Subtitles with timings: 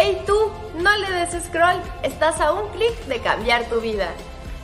[0.00, 0.52] ¡Hey tú!
[0.76, 4.06] No le des scroll, estás a un clic de cambiar tu vida.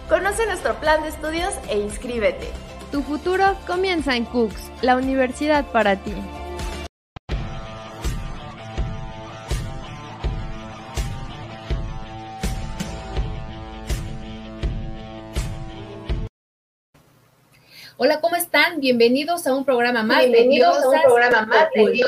[0.08, 2.52] Conoce nuestro plan de estudios e inscríbete.
[2.92, 6.14] Tu futuro comienza en Cooks, la universidad para ti.
[17.96, 18.80] Hola, ¿cómo están?
[18.80, 20.20] Bienvenidos a un programa más.
[20.20, 22.04] Bienvenidos a un programa más de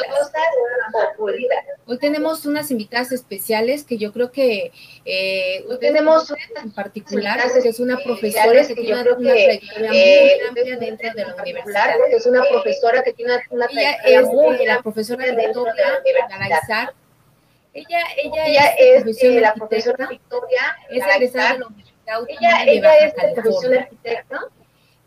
[1.87, 4.71] Hoy tenemos unas invitadas especiales que yo creo que
[5.05, 10.77] eh, Hoy tenemos en particular que es una profesora que tiene una, trayectoria muy amplia
[10.77, 11.91] dentro de la universidad.
[12.11, 16.01] Es una profesora que tiene una trayectoria muy es la profesora Victoria.
[17.75, 22.65] Ella, ella, ella es, es eh, la profesora Victoria es egresada de la Universidad Ella,
[22.65, 24.41] ella es profesora arquitecta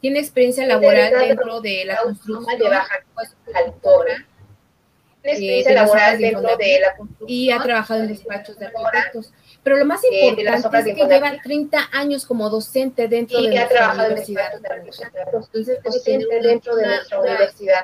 [0.01, 3.03] tiene experiencia laboral dentro de la construcción de Baja
[3.51, 4.27] California.
[5.21, 7.29] Tiene experiencia laboral dentro de la construcción.
[7.29, 9.33] Y ha trabajado en despachos de arquitectos.
[9.63, 14.51] Pero lo más importante es que lleva 30 años como docente dentro de nuestra universidad.
[15.33, 17.83] Entonces, docente dentro de nuestra universidad.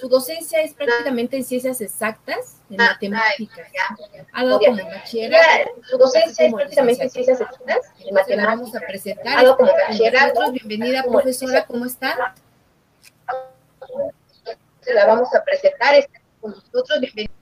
[0.00, 3.66] Su docencia es prácticamente en ciencias exactas, en matemáticas.
[4.32, 5.70] Ha dado como bachillerato.
[5.88, 8.36] Su docencia es prácticamente en ciencias exactas, en matemáticas.
[8.36, 9.56] La vamos a presentar.
[9.56, 10.52] Como bachillerato.
[10.52, 12.34] Bienvenida, profesora, ¿cómo está?
[14.80, 15.94] Se la vamos a presentar.
[15.94, 17.00] Está con nosotros.
[17.00, 17.33] Bienvenida.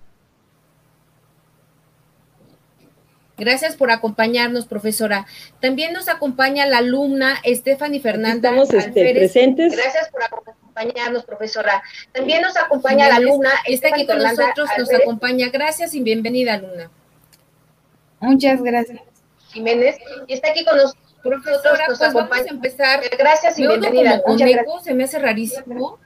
[3.42, 5.26] Gracias por acompañarnos, profesora.
[5.60, 8.50] También nos acompaña la alumna Stephanie Fernanda.
[8.50, 9.74] Estamos este, presentes.
[9.74, 11.82] Gracias por acompañarnos, profesora.
[12.12, 13.50] También nos acompaña la alumna.
[13.66, 15.48] Está aquí con nosotros, nos acompaña.
[15.50, 16.88] Gracias y bienvenida, alumna.
[18.20, 19.00] Muchas gracias.
[19.50, 19.98] Jiménez,
[20.28, 21.02] y está aquí con nosotros.
[21.24, 23.00] Profesora, nos pues vamos a empezar.
[23.18, 24.22] Gracias y bienvenida.
[24.22, 25.98] Como eco, se me hace rarísimo.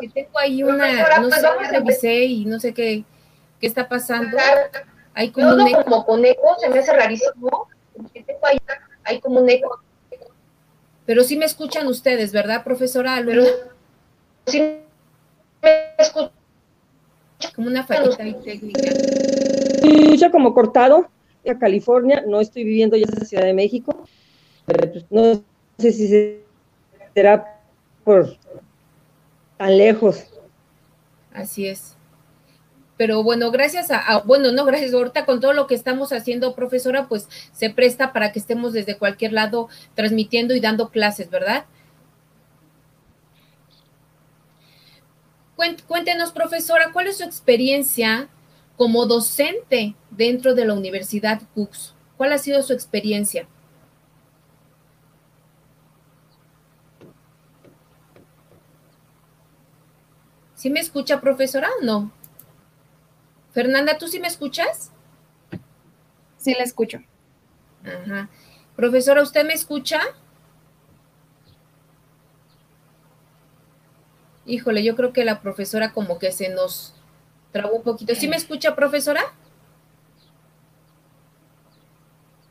[0.00, 3.04] Que tengo ahí una, no pues sé, revisé y no sé qué,
[3.60, 4.36] qué está pasando.
[5.14, 5.84] Hay como un eco.
[5.84, 7.68] como con eco, se me hace rarísimo.
[9.04, 9.80] Hay, como un eco.
[11.06, 13.44] Pero sí me escuchan ustedes, ¿verdad, profesora Pero
[14.46, 14.60] sí
[15.62, 16.30] me escuchan.
[17.54, 18.90] Como una fallita técnica.
[19.82, 21.08] Escucha como cortado
[21.46, 24.06] a California, no estoy viviendo ya en la Ciudad de México,
[24.64, 25.42] pero pues no
[25.78, 26.40] sé si
[27.14, 27.60] será
[28.02, 28.36] por
[29.58, 30.24] tan lejos.
[31.32, 31.93] Así es.
[32.96, 37.08] Pero bueno, gracias a, bueno, no, gracias ahorita con todo lo que estamos haciendo, profesora,
[37.08, 41.64] pues se presta para que estemos desde cualquier lado transmitiendo y dando clases, ¿verdad?
[45.86, 48.28] Cuéntenos, profesora, ¿cuál es su experiencia
[48.76, 51.94] como docente dentro de la Universidad Cooks?
[52.16, 53.46] ¿Cuál ha sido su experiencia?
[60.54, 62.10] ¿Sí me escucha, profesora, no?
[63.54, 64.90] Fernanda, ¿tú sí me escuchas?
[66.36, 66.98] Sí, la escucho.
[67.84, 68.28] Ajá.
[68.74, 70.00] Profesora, ¿usted me escucha?
[74.44, 76.94] Híjole, yo creo que la profesora como que se nos
[77.52, 78.14] trabó un poquito.
[78.16, 79.22] ¿Sí me escucha, profesora?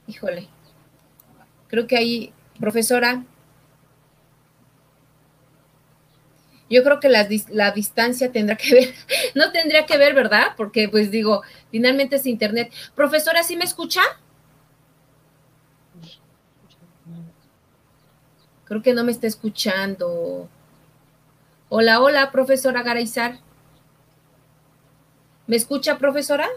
[0.07, 0.47] Híjole.
[1.67, 3.25] Creo que ahí, profesora,
[6.73, 8.93] yo creo que la, distancia tendrá que ver,
[9.35, 10.53] no tendría que ver, ¿verdad?
[10.57, 12.73] Porque pues digo, finalmente es internet.
[12.95, 14.01] Profesora, ¿sí me escucha?
[18.65, 20.49] Creo que no me está escuchando.
[21.69, 23.39] Hola, hola, profesora Garaizar.
[25.45, 26.47] ¿Me escucha, profesora?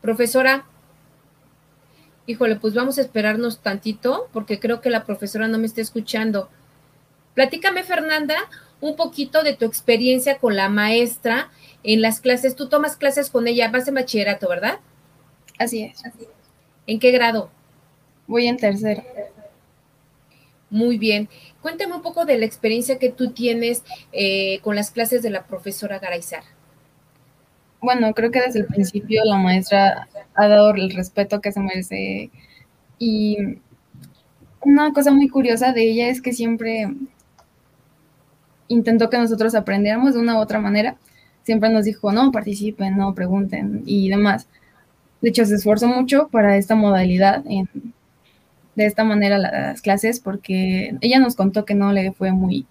[0.00, 0.64] Profesora.
[2.26, 6.48] Híjole, pues vamos a esperarnos tantito porque creo que la profesora no me está escuchando.
[7.34, 8.36] Platícame, Fernanda,
[8.80, 11.50] un poquito de tu experiencia con la maestra
[11.82, 12.54] en las clases.
[12.54, 14.78] Tú tomas clases con ella, vas en bachillerato, ¿verdad?
[15.58, 16.02] Así es.
[16.86, 17.50] ¿En qué grado?
[18.26, 19.02] Voy en tercero.
[20.70, 21.28] Muy bien.
[21.60, 23.82] Cuéntame un poco de la experiencia que tú tienes
[24.12, 26.44] eh, con las clases de la profesora Garaizar
[27.82, 32.30] bueno, creo que desde el principio la maestra ha dado el respeto que se merece.
[32.98, 33.58] Y
[34.60, 36.88] una cosa muy curiosa de ella es que siempre
[38.68, 40.96] intentó que nosotros aprendiéramos de una u otra manera.
[41.42, 44.46] Siempre nos dijo, no participen, no pregunten y demás.
[45.20, 51.18] De hecho, se esforzó mucho para esta modalidad, de esta manera las clases, porque ella
[51.18, 52.66] nos contó que no le fue muy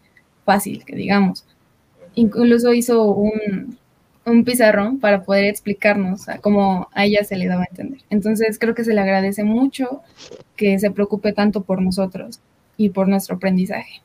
[0.45, 1.45] fácil, que digamos.
[2.15, 3.77] Incluso hizo un,
[4.25, 8.01] un pizarrón para poder explicarnos a cómo a ella se le daba a entender.
[8.09, 10.01] Entonces creo que se le agradece mucho
[10.56, 12.39] que se preocupe tanto por nosotros
[12.77, 14.01] y por nuestro aprendizaje.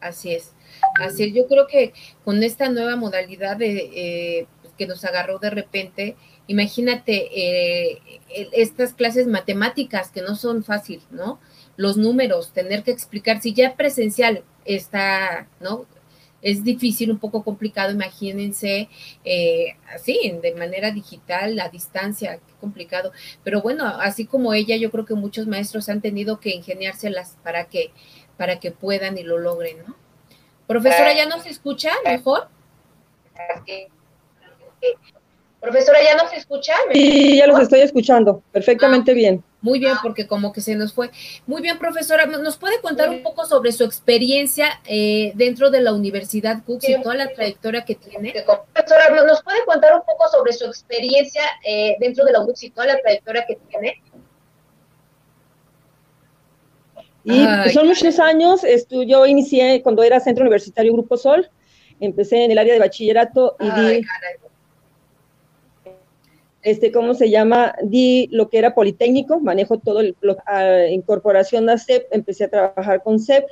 [0.00, 0.52] Así es,
[0.98, 1.34] así es.
[1.34, 1.92] Yo creo que
[2.24, 6.16] con esta nueva modalidad de, eh, pues, que nos agarró de repente,
[6.46, 8.00] imagínate eh,
[8.52, 11.38] estas clases matemáticas que no son fácil, ¿no?
[11.76, 15.86] Los números, tener que explicar, si ya presencial está, ¿no?
[16.42, 18.88] Es difícil, un poco complicado, imagínense,
[19.24, 23.12] eh, así, de manera digital, a distancia, qué complicado.
[23.44, 27.64] Pero bueno, así como ella, yo creo que muchos maestros han tenido que ingeniárselas para
[27.64, 27.92] que
[28.40, 29.96] para que puedan y lo logren, ¿no?
[30.66, 32.48] Profesora, ¿ya no se escucha mejor?
[35.60, 36.72] Profesora, ¿ya no se escucha?
[36.90, 39.44] Sí, ya los estoy escuchando, perfectamente ah, bien.
[39.62, 41.10] Muy bien, porque como que se nos fue.
[41.46, 45.92] Muy bien, profesora, ¿nos puede contar un poco sobre su experiencia eh, dentro de la
[45.92, 48.32] Universidad Cooks y toda la trayectoria que tiene?
[48.72, 52.70] Profesora, ¿nos puede contar un poco sobre su experiencia eh, dentro de la Cooks y
[52.70, 54.02] toda la trayectoria que tiene?
[57.22, 58.62] Y son muchos años,
[59.06, 61.50] yo inicié cuando era Centro Universitario Grupo Sol,
[62.00, 64.06] empecé en el área de bachillerato y di,
[66.62, 67.74] este, ¿cómo se llama?
[67.82, 70.16] Di lo que era Politécnico, manejo todo, el,
[70.90, 73.46] incorporación a CEP, empecé a trabajar con CEP.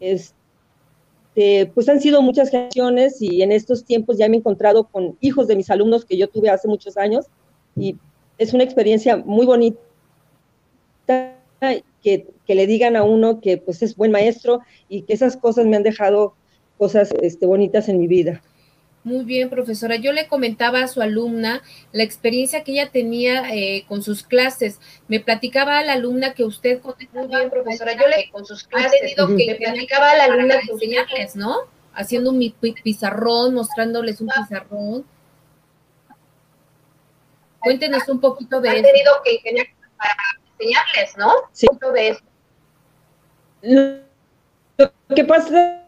[0.00, 0.34] Este,
[1.74, 5.46] pues han sido muchas generaciones y en estos tiempos ya me he encontrado con hijos
[5.46, 7.26] de mis alumnos que yo tuve hace muchos años
[7.76, 7.96] y
[8.36, 9.78] es una experiencia muy bonita
[12.02, 15.76] que, le digan a uno que pues es buen maestro y que esas cosas me
[15.76, 16.34] han dejado
[16.82, 18.42] cosas este, bonitas en mi vida.
[19.04, 19.94] Muy bien, profesora.
[19.94, 21.62] Yo le comentaba a su alumna
[21.92, 24.80] la experiencia que ella tenía eh, con sus clases.
[25.06, 27.92] Me platicaba a la alumna que usted Muy bien, profesora.
[27.92, 29.14] Yo le con sus clases.
[29.14, 31.54] que platicaba a la alumna que enseñarles, ¿no?
[31.94, 35.04] Haciendo un pizarrón, mostrándoles un pizarrón.
[37.60, 40.16] Cuéntenos un poquito de Han tenido que ingeniar para
[40.58, 41.32] enseñarles, ¿no?
[41.52, 41.68] Sí.
[41.94, 42.22] De eso.
[44.78, 45.81] Lo que pasa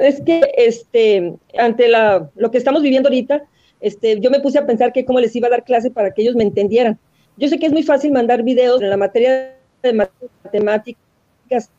[0.00, 3.44] es que este, ante la, lo que estamos viviendo ahorita,
[3.80, 6.22] este, yo me puse a pensar que cómo les iba a dar clase para que
[6.22, 6.98] ellos me entendieran.
[7.36, 11.70] Yo sé que es muy fácil mandar videos en la materia de matemáticas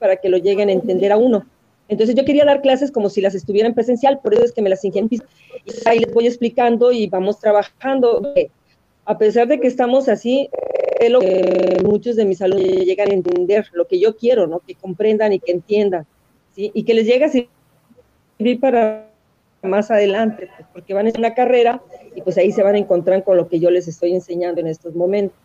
[0.00, 1.46] para que lo lleguen a entender a uno.
[1.88, 4.62] Entonces yo quería dar clases como si las estuviera en presencial, por eso es que
[4.62, 5.20] me las ingenié.
[5.84, 8.34] Ahí les voy explicando y vamos trabajando.
[9.04, 10.50] A pesar de que estamos así,
[11.08, 11.20] lo
[11.84, 14.60] muchos de mis alumnos llegan a entender, lo que yo quiero, ¿no?
[14.60, 16.06] Que comprendan y que entiendan,
[16.56, 16.72] ¿sí?
[16.74, 17.28] Y que les llegue a
[18.60, 19.06] para
[19.62, 21.82] más adelante, pues, porque van a una carrera
[22.14, 24.68] y pues ahí se van a encontrar con lo que yo les estoy enseñando en
[24.68, 25.38] estos momentos.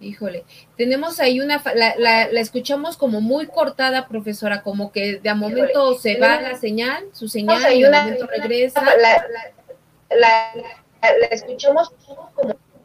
[0.00, 0.44] Híjole,
[0.76, 5.96] tenemos ahí una, la, la, escuchamos como muy cortada, profesora, como que de a momento
[5.96, 8.82] se va la señal, su señal, y de momento regresa.
[10.10, 10.52] La,
[11.30, 11.92] escuchamos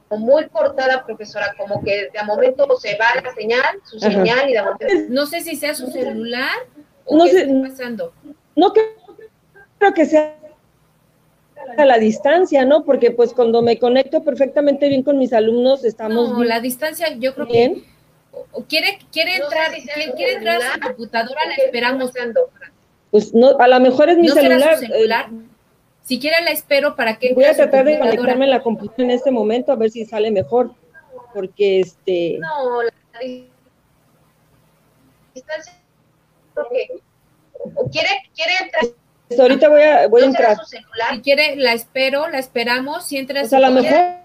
[0.07, 4.49] como muy cortada, profesora, como que de a momento se va la señal, su señal,
[4.49, 4.85] y de momento...
[5.09, 6.53] No sé si sea su celular
[7.07, 8.13] o qué está pasando.
[8.55, 10.35] No creo que sea
[11.77, 12.83] a la distancia, ¿no?
[12.83, 16.31] Porque pues cuando me conecto perfectamente bien con mis alumnos, estamos...
[16.31, 17.83] No, la distancia yo creo que...
[18.67, 19.71] quiere, quiere entrar,
[20.15, 22.11] quiere, entrar a su computadora, la esperamos.
[23.11, 24.77] Pues no, a lo mejor es mi celular.
[24.81, 25.07] Eh,
[26.01, 27.33] si quiere la espero para que...
[27.33, 30.31] Voy a tratar de conectarme en la computadora en este momento a ver si sale
[30.31, 30.71] mejor,
[31.33, 32.39] porque este...
[32.39, 32.91] No, la
[35.33, 35.76] distancia...
[36.57, 36.87] Porque,
[37.91, 38.93] quiere, quiere entrar
[39.39, 40.57] ahorita voy a, voy a entrar.
[40.65, 43.05] Si quiere, la espero, la esperamos.
[43.05, 43.41] Si entra.
[43.41, 44.17] Pues a lo mejor.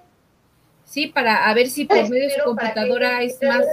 [0.84, 3.64] Sí, para a ver si por medio de su computadora es más.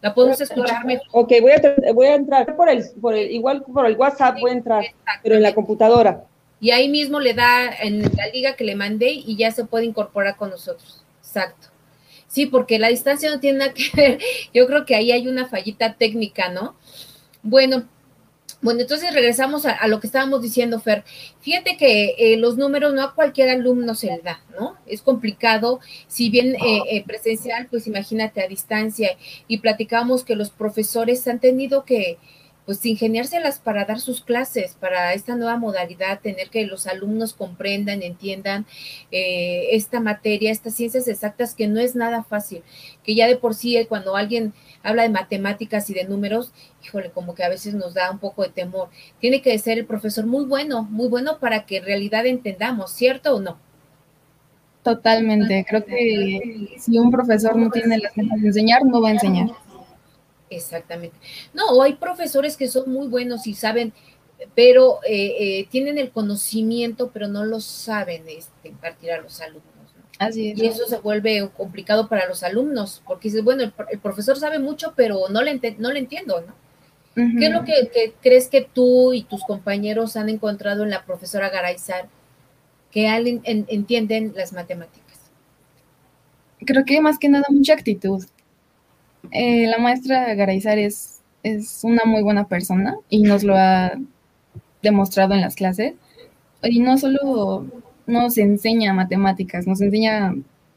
[0.00, 1.06] La podemos escuchar mejor.
[1.10, 4.50] Ok, voy a, voy a entrar por el, por el, igual por el WhatsApp voy
[4.50, 4.84] a entrar,
[5.22, 6.24] pero en la computadora.
[6.60, 9.86] Y ahí mismo le da en la liga que le mandé y ya se puede
[9.86, 11.02] incorporar con nosotros.
[11.20, 11.68] Exacto.
[12.28, 14.18] Sí, porque la distancia no tiene nada que ver.
[14.54, 16.76] Yo creo que ahí hay una fallita técnica, ¿no?
[17.42, 17.84] Bueno,
[18.60, 21.04] bueno, entonces regresamos a, lo que estábamos diciendo, Fer.
[21.40, 24.76] Fíjate que eh, los números no a cualquier alumno se le da, ¿no?
[24.84, 25.78] Es complicado,
[26.08, 29.10] si bien eh, eh, presencial, pues imagínate a distancia.
[29.46, 32.18] Y platicamos que los profesores han tenido que,
[32.68, 38.02] pues ingeniárselas para dar sus clases, para esta nueva modalidad, tener que los alumnos comprendan,
[38.02, 38.66] entiendan
[39.10, 42.62] esta materia, estas ciencias exactas, que no es nada fácil,
[43.02, 46.52] que ya de por sí cuando alguien habla de matemáticas y de números,
[46.84, 48.90] híjole, como que a veces nos da un poco de temor.
[49.18, 53.36] Tiene que ser el profesor muy bueno, muy bueno para que en realidad entendamos, ¿cierto
[53.36, 53.58] o no?
[54.82, 55.64] Totalmente.
[55.66, 59.48] Creo que si un profesor no tiene las ganas de enseñar, no va a enseñar.
[60.50, 61.16] Exactamente.
[61.52, 63.92] No, hay profesores que son muy buenos y saben,
[64.54, 69.64] pero eh, eh, tienen el conocimiento, pero no lo saben este, impartir a los alumnos.
[70.18, 70.58] Así es.
[70.58, 74.94] Y eso se vuelve complicado para los alumnos, porque dices, bueno, el, profesor sabe mucho,
[74.96, 76.54] pero no le, no le entiendo, ¿no?
[77.38, 81.50] ¿Qué es lo que, crees que tú y tus compañeros han encontrado en la profesora
[81.50, 82.08] Garaizar
[82.92, 85.18] que alguien entienden las matemáticas?
[86.64, 88.24] Creo que más que nada mucha actitud.
[89.30, 93.92] Eh, la maestra Garaizar es, es una muy buena persona y nos lo ha
[94.82, 95.94] demostrado en las clases.
[96.62, 97.66] Y no solo
[98.06, 100.34] nos enseña matemáticas, nos enseña,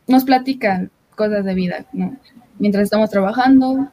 [0.07, 2.15] nos platica cosas de vida, ¿no?
[2.59, 3.89] Mientras estamos trabajando,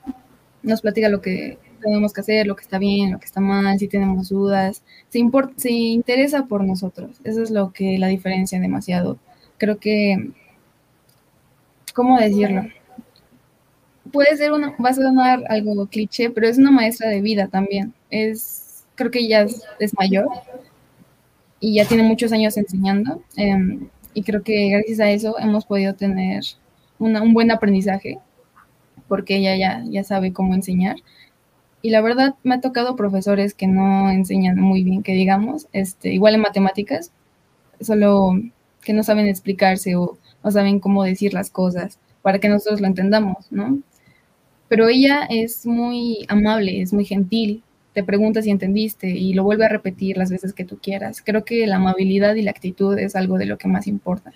[0.63, 3.79] nos platica lo que tenemos que hacer, lo que está bien, lo que está mal,
[3.79, 5.21] si tenemos dudas, se,
[5.57, 7.21] se interesa por nosotros.
[7.25, 9.19] Eso es lo que la diferencia demasiado.
[9.57, 10.33] Creo que,
[11.95, 12.67] ¿cómo decirlo?
[14.13, 17.93] Puede ser una, va a sonar algo cliché, pero es una maestra de vida también.
[18.11, 20.29] Es, creo que ya es mayor,
[21.61, 23.23] y ya tiene muchos años enseñando.
[23.37, 26.43] Em, y creo que gracias a eso hemos podido tener
[26.99, 28.19] un buen aprendizaje,
[29.09, 30.97] porque ella ya, ya sabe cómo enseñar.
[31.83, 36.13] Y la verdad me ha tocado profesores que no enseñan muy bien, que digamos, este,
[36.13, 37.13] igual en matemáticas,
[37.81, 38.33] solo
[38.83, 42.89] que no saben explicarse o no saben cómo decir las cosas para que nosotros lo
[42.89, 43.79] entendamos, ¿no?
[44.69, 47.63] Pero ella es muy amable, es muy gentil,
[47.95, 51.23] te pregunta si entendiste y lo vuelve a repetir las veces que tú quieras.
[51.25, 54.33] Creo que la amabilidad y la actitud es algo de lo que más importa.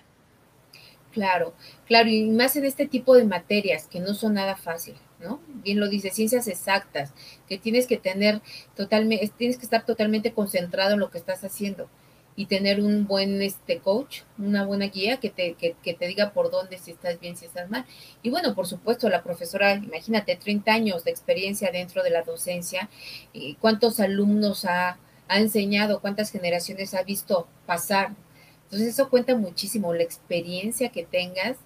[1.12, 1.52] Claro,
[1.86, 5.40] claro, y más en este tipo de materias que no son nada fácil, ¿no?
[5.62, 7.12] Bien lo dice, ciencias exactas,
[7.46, 8.40] que tienes que tener
[8.74, 11.88] totalmente, tienes que estar totalmente concentrado en lo que estás haciendo
[12.34, 16.50] y tener un buen este coach, una buena guía que te, que, te diga por
[16.50, 17.84] dónde, si estás bien, si estás mal.
[18.22, 22.88] Y bueno, por supuesto, la profesora, imagínate, 30 años de experiencia dentro de la docencia,
[23.32, 24.98] y cuántos alumnos ha,
[25.28, 28.14] ha enseñado, cuántas generaciones ha visto pasar.
[28.64, 31.58] Entonces eso cuenta muchísimo, la experiencia que tengas,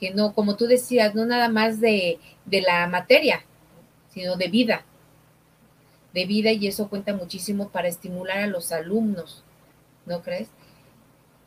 [0.00, 3.44] que no, como tú decías, no nada más de, de la materia,
[4.08, 4.84] sino de vida,
[6.14, 9.44] de vida y eso cuenta muchísimo para estimular a los alumnos
[10.06, 10.48] ¿no crees?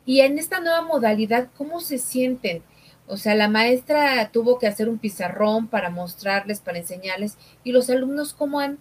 [0.04, 2.62] Y en esta nueva modalidad, ¿cómo se sienten?
[3.06, 7.90] O sea, la maestra tuvo que hacer un pizarrón para mostrarles, para enseñarles, y los
[7.90, 8.78] alumnos, ¿cómo han,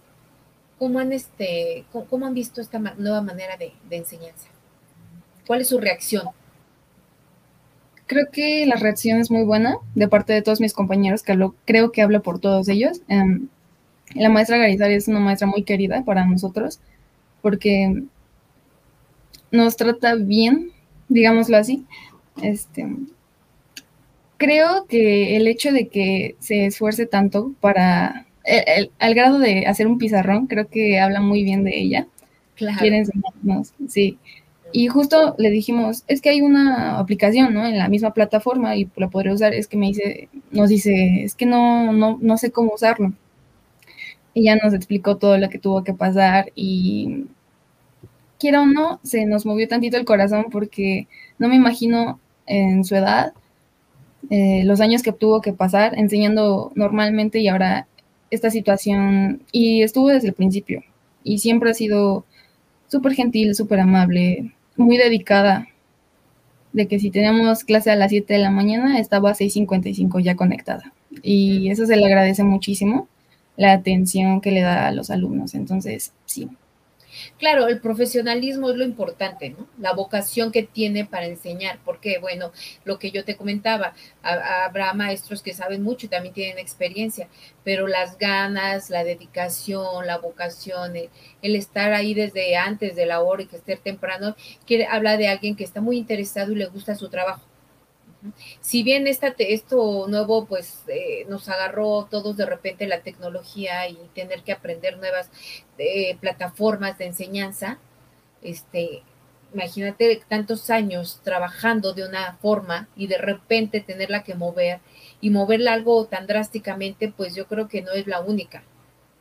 [0.78, 4.48] cómo han, este, cómo, han visto esta nueva manera de, enseñanza?
[5.48, 6.30] ¿Cuál es su reacción?
[8.06, 11.92] Creo que la reacción es muy buena de parte de todos mis compañeros, que creo
[11.92, 13.02] que hablo por todos ellos.
[13.08, 13.50] Em,
[14.14, 16.80] la maestra Garizari es una maestra muy querida para nosotros,
[17.42, 18.04] porque
[19.52, 20.72] nos trata bien,
[21.08, 21.86] digámoslo así.
[22.42, 22.88] Este,
[24.38, 28.26] creo que el hecho de que se esfuerce tanto para,
[29.00, 32.08] al grado de hacer un pizarrón, creo que habla muy bien de ella.
[32.56, 32.78] Claro.
[32.80, 34.18] Quiere enseñarnos, sí.
[34.72, 37.66] Y justo le dijimos, es que hay una aplicación, ¿no?
[37.66, 39.54] En la misma plataforma y la podré usar.
[39.54, 43.14] Es que me dice, nos dice, es que no, no, no sé cómo usarlo.
[44.34, 47.26] Y ya nos explicó todo lo que tuvo que pasar y
[48.40, 52.96] quiera o no, se nos movió tantito el corazón porque no me imagino en su
[52.96, 53.34] edad
[54.30, 57.88] eh, los años que tuvo que pasar enseñando normalmente y ahora
[58.32, 60.84] esta situación, y estuvo desde el principio,
[61.24, 62.26] y siempre ha sido
[62.88, 65.68] súper gentil, súper amable, muy dedicada,
[66.74, 70.36] de que si tenemos clase a las 7 de la mañana, estaba a 6.55 ya
[70.36, 70.94] conectada.
[71.24, 73.08] Y eso se le agradece muchísimo,
[73.58, 75.56] la atención que le da a los alumnos.
[75.56, 76.48] Entonces, sí,
[77.38, 79.68] Claro, el profesionalismo es lo importante, ¿no?
[79.80, 82.52] La vocación que tiene para enseñar, porque, bueno,
[82.86, 87.28] lo que yo te comentaba, habrá maestros que saben mucho y también tienen experiencia,
[87.64, 93.44] pero las ganas, la dedicación, la vocación, el, estar ahí desde antes de la hora
[93.44, 94.36] y que esté temprano,
[94.66, 97.42] quiere, habla de alguien que está muy interesado y le gusta su trabajo.
[98.60, 103.98] Si bien esta, esto nuevo pues eh, nos agarró todos de repente la tecnología y
[104.14, 105.30] tener que aprender nuevas
[105.78, 107.80] eh, plataformas de enseñanza,
[108.42, 109.04] este,
[109.54, 114.80] imagínate tantos años trabajando de una forma y de repente tenerla que mover
[115.22, 118.64] y moverla algo tan drásticamente, pues yo creo que no es la única,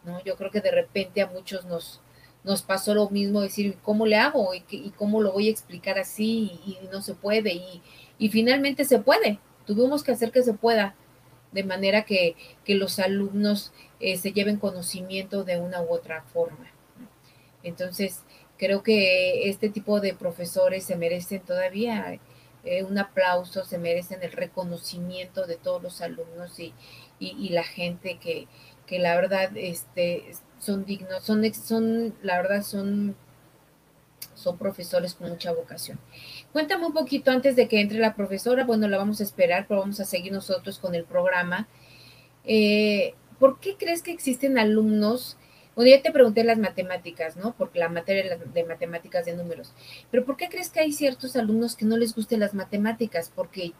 [0.04, 0.22] ¿no?
[0.24, 2.00] Yo creo que de repente a muchos nos,
[2.44, 4.52] nos pasó lo mismo, decir, ¿cómo le hago?
[4.54, 6.60] ¿Y, cómo lo voy a explicar así?
[6.66, 7.54] Y, y no se puede.
[7.54, 7.82] Y,
[8.18, 10.94] y finalmente se puede, tuvimos que hacer que se pueda,
[11.52, 16.66] de manera que, los alumnos eh, se lleven conocimiento de una u otra forma.
[17.62, 18.22] Entonces,
[18.58, 22.18] creo que este tipo de profesores se merecen todavía
[22.64, 26.74] eh, un aplauso, se merecen el reconocimiento de todos los alumnos y,
[27.18, 28.46] y, la gente que,
[28.86, 33.16] que, la verdad este, son dignos, son, son, la verdad son
[34.38, 35.98] son profesores con mucha vocación.
[36.52, 39.80] Cuéntame un poquito antes de que entre la profesora, bueno, la vamos a esperar, pero
[39.80, 41.68] vamos a seguir nosotros con el programa.
[42.44, 45.36] Eh, ¿Por qué crees que existen alumnos?
[45.74, 47.54] Bueno, ya te pregunté las matemáticas, ¿no?
[47.56, 49.72] Porque la materia de matemáticas de números.
[50.10, 53.30] Pero ¿por qué crees que hay ciertos alumnos que no les gusten las matemáticas?
[53.34, 53.72] Porque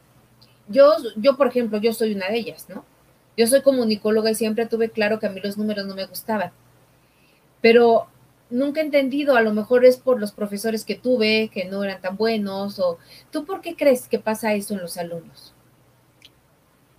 [0.68, 2.84] yo, yo, por ejemplo, yo soy una de ellas, ¿no?
[3.36, 6.52] Yo soy comunicóloga y siempre tuve claro que a mí los números no me gustaban.
[7.60, 8.08] Pero
[8.50, 12.00] nunca he entendido, a lo mejor es por los profesores que tuve, que no eran
[12.00, 12.98] tan buenos, o
[13.30, 15.54] ¿tú por qué crees que pasa eso en los alumnos?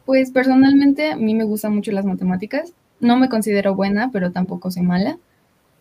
[0.06, 2.74] Pues personalmente a mí me gustan mucho las matemáticas.
[3.00, 5.20] No me considero buena, pero tampoco soy mala.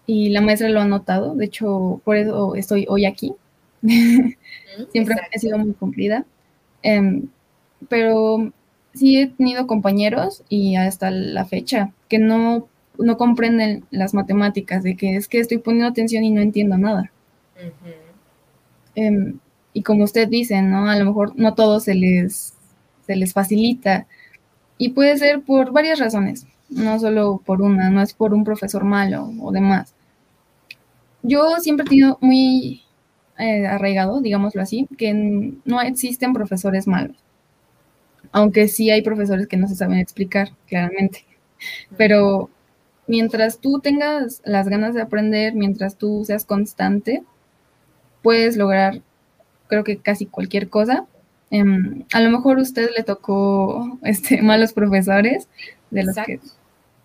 [0.06, 3.34] Y la maestra lo ha notado, de hecho, por eso estoy hoy aquí.
[3.82, 6.24] Siempre he sido muy cumplida.
[6.82, 7.28] Em,
[7.88, 8.52] pero
[8.94, 12.68] sí he tenido compañeros y hasta la fecha que no
[12.98, 17.10] no comprenden las matemáticas, de que es que estoy poniendo atención y no entiendo nada.
[18.94, 19.38] Em,
[19.72, 20.90] y como usted dice, ¿no?
[20.90, 22.54] A lo mejor no todo se les,
[23.06, 24.06] se les facilita.
[24.76, 28.84] Y puede ser por varias razones, no solo por una, no es por un profesor
[28.84, 29.94] malo o demás.
[31.22, 32.82] Yo siempre he tenido muy
[33.38, 37.16] eh, arraigado, digámoslo así, que no existen profesores malos.
[38.32, 41.24] Aunque sí hay profesores que no se saben explicar claramente.
[41.96, 42.50] Pero
[43.08, 47.24] mientras tú tengas las ganas de aprender, mientras tú seas constante,
[48.22, 49.00] puedes lograr,
[49.66, 51.06] creo que casi cualquier cosa.
[51.50, 55.48] Em, a lo mejor a usted le tocó este, malos profesores,
[55.90, 56.40] de los que,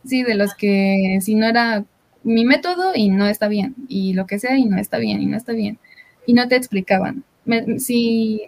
[0.05, 1.85] sí, de los que si no era
[2.23, 5.25] mi método y no está bien, y lo que sea y no está bien, y
[5.25, 5.79] no está bien,
[6.27, 7.23] y no te explicaban.
[7.77, 8.41] sí,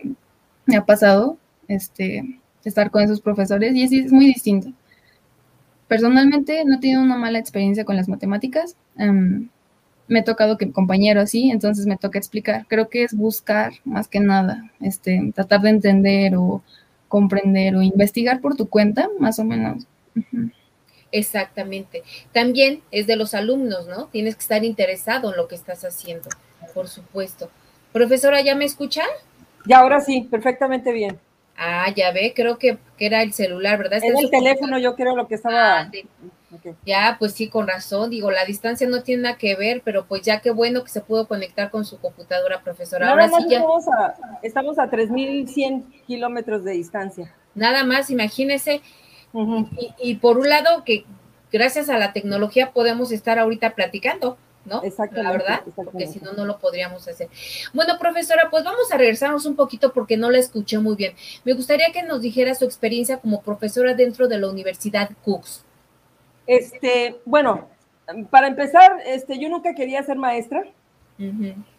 [0.65, 4.73] me ha pasado este, estar con esos profesores y es muy distinto
[5.87, 8.75] Personalmente no he tenido una mala experiencia con las matemáticas.
[8.97, 9.49] Em,
[10.07, 12.65] me he tocado que compañero así, entonces me toca explicar.
[12.67, 16.61] Creo que es buscar más que nada, este, tratar de entender o
[17.07, 19.85] comprender o investigar por tu cuenta, más o menos.
[21.11, 22.03] Exactamente.
[22.33, 24.07] También es de los alumnos, ¿no?
[24.07, 26.29] Tienes que estar interesado en lo que estás haciendo,
[26.73, 27.49] por supuesto.
[27.93, 29.03] Profesora, ¿ya me escucha?
[29.65, 31.17] Ya, ahora sí, perfectamente bien.
[31.57, 33.99] Ah, ya ve, creo que, era el celular, ¿verdad?
[34.03, 35.81] Este el teléfono, yo creo lo que estaba.
[35.81, 35.91] Ah,
[36.85, 38.09] ya, pues sí, con razón.
[38.09, 41.01] Digo, la distancia no tiene nada que ver, pero pues ya qué bueno que se
[41.01, 43.09] pudo conectar con su computadora, profesora.
[43.09, 43.57] Ahora sí ya.
[43.59, 47.33] Estamos a, estamos a 3.100 kilómetros de distancia.
[47.53, 48.81] Nada más, imagínese.
[49.33, 51.05] y, y por un lado, que
[51.51, 54.37] gracias a la tecnología podemos estar ahorita platicando.
[54.65, 54.81] ¿No?
[55.11, 57.29] La verdad, porque si no, no lo podríamos hacer.
[57.73, 61.13] Bueno, profesora, pues vamos a regresarnos un poquito porque no la escuché muy bien.
[61.43, 65.63] Me gustaría que nos dijera su experiencia como profesora dentro de la Universidad Cooks.
[66.47, 67.67] Este, bueno,
[68.29, 70.63] para empezar, este, yo nunca quería ser maestra.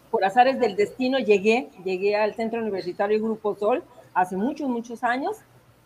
[0.09, 5.37] Por azares del destino llegué, llegué al Centro Universitario Grupo Sol hace muchos, muchos años.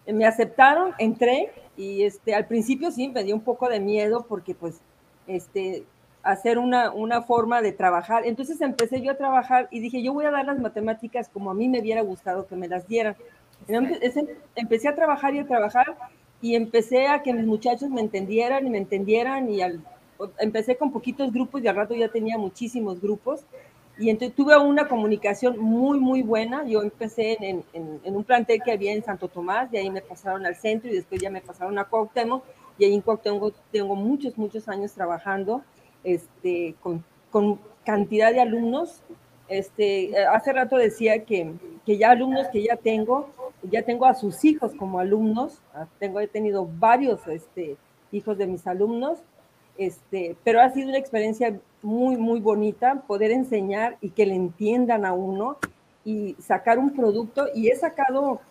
[0.08, 4.56] Me aceptaron, entré y este, al principio sí me dio un poco de miedo porque
[4.56, 4.80] pues
[5.28, 5.84] este,
[6.24, 8.26] hacer una, una forma de trabajar.
[8.26, 11.54] Entonces empecé yo a trabajar y dije, yo voy a dar las matemáticas como a
[11.54, 13.16] mí me hubiera gustado que me las dieran.
[14.56, 15.96] Empecé a trabajar y a trabajar
[16.42, 19.82] y empecé a que mis muchachos me entendieran y me entendieran y al,
[20.40, 23.46] empecé con poquitos grupos y al rato ya tenía muchísimos grupos
[23.98, 26.66] y entonces tuve una comunicación muy, muy buena.
[26.66, 30.46] Yo empecé en, en, un plantel que había en Santo Tomás, de ahí me pasaron
[30.46, 32.44] al centro y después ya me pasaron a Cuauhtémoc
[32.80, 35.64] y ahí en Cuauhtémoc tengo muchos, muchos años trabajando
[36.04, 37.04] este, con,
[37.86, 39.02] cantidad de alumnos.
[39.48, 41.52] Este, hace rato decía que,
[41.86, 43.30] que, ya alumnos que ya tengo,
[43.64, 47.76] ya tengo a sus hijos como alumnos, ah, tengo, he tenido varios este,
[48.12, 49.20] hijos de mis alumnos,
[49.78, 55.06] este, pero ha sido una experiencia muy, muy bonita poder enseñar y que le entiendan
[55.06, 55.58] a uno
[56.06, 57.48] y sacar un producto.
[57.54, 58.42] Y he sacado,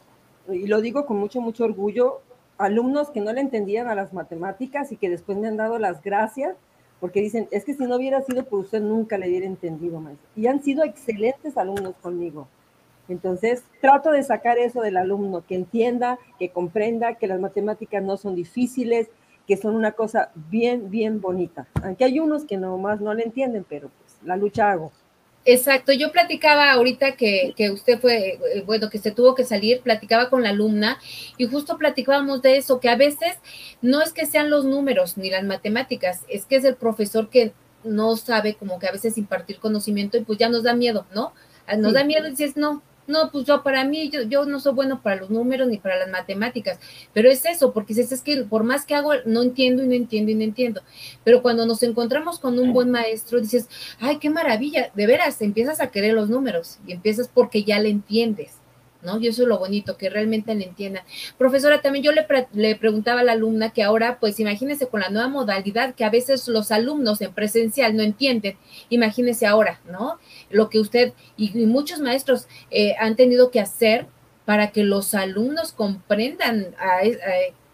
[0.48, 2.20] y lo digo con mucho, mucho orgullo,
[2.58, 6.02] alumnos que no le entendían a las matemáticas y que después me han dado las
[6.02, 6.56] gracias
[7.00, 10.14] porque dicen, es que si no hubiera sido por usted nunca le hubiera entendido, más.
[10.36, 12.46] Y han sido excelentes alumnos conmigo.
[13.08, 18.16] Entonces, trato de sacar eso del alumno, que entienda, que comprenda que las matemáticas no
[18.16, 19.08] son difíciles,
[19.48, 21.66] que son una cosa bien, bien bonita.
[21.82, 24.92] Aunque hay unos que nomás no le entienden, pero pues la lucha hago.
[25.46, 29.80] Exacto, yo platicaba ahorita que, que, usted fue, eh, bueno, que se tuvo que salir,
[29.80, 30.98] platicaba con la alumna
[31.38, 33.38] y justo platicábamos de eso, que a veces
[33.80, 37.52] no es que sean los números ni las matemáticas, es que es el profesor que
[37.84, 41.32] no sabe como que a veces impartir conocimiento y pues ya nos da miedo, ¿no?
[41.66, 44.60] Ah, nos da miedo y dices, no, no, pues yo para mí, yo, yo no
[44.60, 46.78] soy bueno para los números ni para las matemáticas,
[47.12, 49.94] pero es eso, porque dices, es que por más que hago, no entiendo y no
[49.94, 50.82] entiendo y no entiendo.
[51.24, 53.68] Pero cuando nos encontramos con un buen maestro, dices,
[53.98, 57.90] ay, qué maravilla, de veras, empiezas a querer los números y empiezas porque ya le
[57.90, 58.59] entiendes.
[59.02, 59.18] ¿No?
[59.18, 61.04] Y eso es lo bonito, que realmente le entiendan.
[61.38, 65.10] Profesora, también yo le, le, preguntaba a la alumna que ahora, pues imagínese con la
[65.10, 68.56] nueva modalidad que a veces los alumnos en presencial no entienden,
[68.88, 70.18] imagínese ahora, ¿no?
[70.50, 74.06] Lo que usted y, muchos maestros eh, han tenido que hacer
[74.44, 76.74] para que los alumnos comprendan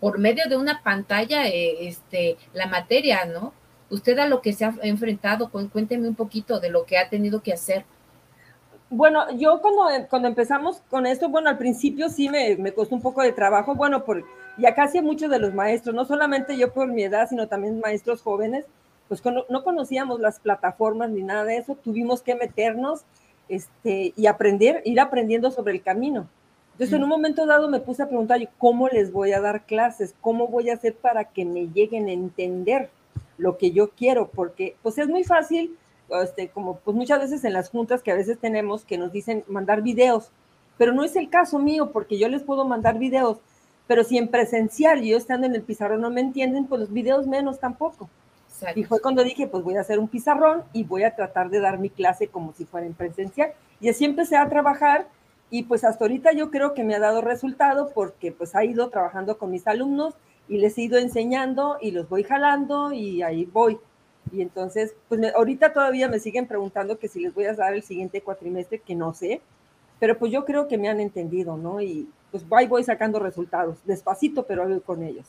[0.00, 3.54] por medio de una pantalla eh, este, la materia, ¿no?
[3.88, 7.42] Usted a lo que se ha enfrentado, cuénteme un poquito de lo que ha tenido
[7.42, 7.84] que hacer.
[8.96, 13.02] Bueno, yo cuando, cuando empezamos con esto, bueno, al principio sí me, me costó un
[13.02, 14.24] poco de trabajo, bueno, por,
[14.56, 18.22] ya casi muchos de los maestros, no solamente yo por mi edad, sino también maestros
[18.22, 18.64] jóvenes,
[19.06, 23.02] pues no conocíamos las plataformas ni nada de eso, tuvimos que meternos
[23.50, 26.26] este, y aprender, ir aprendiendo sobre el camino.
[26.72, 30.14] Entonces, en un momento dado me puse a preguntar, ¿cómo les voy a dar clases?
[30.22, 32.88] ¿Cómo voy a hacer para que me lleguen a entender
[33.36, 34.28] lo que yo quiero?
[34.28, 35.76] Porque, pues es muy fácil
[36.22, 39.44] este, como pues muchas veces en las juntas que a veces tenemos que nos dicen
[39.48, 40.30] mandar videos,
[40.78, 43.38] pero no es el caso mío porque yo les puedo mandar videos,
[43.86, 47.26] pero si en presencial yo estando en el pizarrón no me entienden, pues los videos
[47.26, 48.08] menos tampoco.
[48.74, 51.60] Y fue cuando dije, pues voy a hacer un pizarrón y voy a tratar de
[51.60, 53.52] dar mi clase como si fuera en presencial.
[53.80, 55.08] Y así empecé a trabajar
[55.50, 58.88] y pues hasta ahorita yo creo que me ha dado resultado porque pues ha ido
[58.88, 60.14] trabajando con mis alumnos
[60.48, 63.78] y les he ido enseñando y los voy jalando y ahí voy.
[64.32, 67.82] Y entonces, pues ahorita todavía me siguen preguntando que si les voy a dar el
[67.82, 69.40] siguiente cuatrimestre, que no sé,
[69.98, 71.80] pero pues yo creo que me han entendido, ¿no?
[71.80, 75.26] Y pues ahí voy sacando resultados, despacito, pero voy con ellos.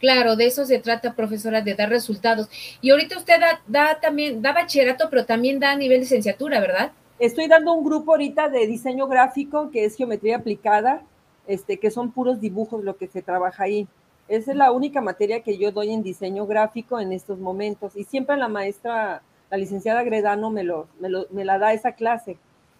[0.00, 2.48] Claro, de eso se trata, profesora, de dar resultados.
[2.80, 6.90] Y ahorita usted da, da también, da bachillerato, pero también da a nivel licenciatura, ¿verdad?
[7.20, 11.02] Estoy dando un grupo ahorita de diseño gráfico, que es geometría aplicada,
[11.46, 13.86] este, que son puros dibujos lo que se trabaja ahí.
[14.32, 17.94] Esa es la única materia que yo doy en diseño gráfico en estos momentos.
[17.94, 20.88] Y siempre la maestra, la licenciada Gredano, me, lo,
[21.30, 22.38] me, la da esa clase.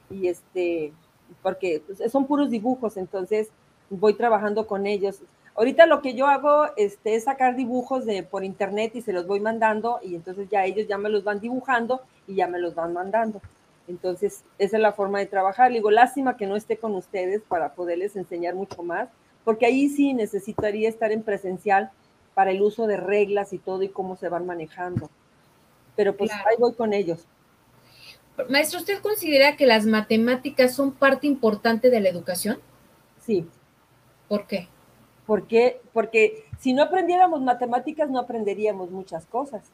[0.08, 0.94] Y este,
[1.42, 3.50] porque pues, son puros dibujos, entonces
[3.90, 5.20] voy trabajando con ellos.
[5.54, 9.26] Ahorita lo que yo hago este, es sacar dibujos de, por internet y se los
[9.26, 12.74] voy mandando y entonces ya ellos ya me los van dibujando y ya me los
[12.74, 13.42] van mandando.
[13.88, 15.70] Entonces, esa es la forma de trabajar.
[15.70, 19.10] digo, lástima que no esté con ustedes para poderles enseñar mucho más,
[19.44, 21.90] porque ahí sí necesitaría estar en presencial
[22.34, 25.10] para el uso de reglas y todo y cómo se van manejando.
[25.96, 27.26] Pero pues ahí voy con ellos.
[28.48, 32.58] Maestro, ¿usted considera que las matemáticas son parte importante de la educación?
[33.20, 33.46] Sí.
[34.28, 34.68] ¿Por qué?
[35.26, 39.70] Porque, porque si no aprendiéramos matemáticas no aprenderíamos muchas cosas.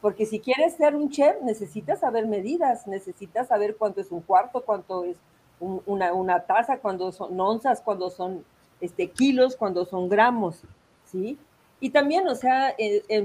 [0.00, 4.62] Porque si quieres ser un chef necesitas saber medidas, necesitas saber cuánto es un cuarto,
[4.64, 5.16] cuánto es
[5.58, 8.44] una, una taza, cuánto son onzas, cuánto son
[8.80, 10.62] este, kilos cuando son gramos,
[11.04, 11.38] ¿sí?
[11.78, 12.74] Y también, o sea,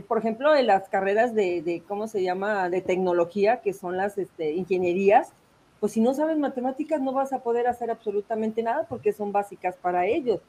[0.08, 4.52] por ejemplo, en las carreras de, ¿cómo se llama?, de tecnología, que son las este,
[4.52, 5.32] ingenierías,
[5.80, 9.78] pues si no sabes matemáticas no vas a poder hacer absolutamente nada porque son básicas
[9.78, 10.40] para ellos.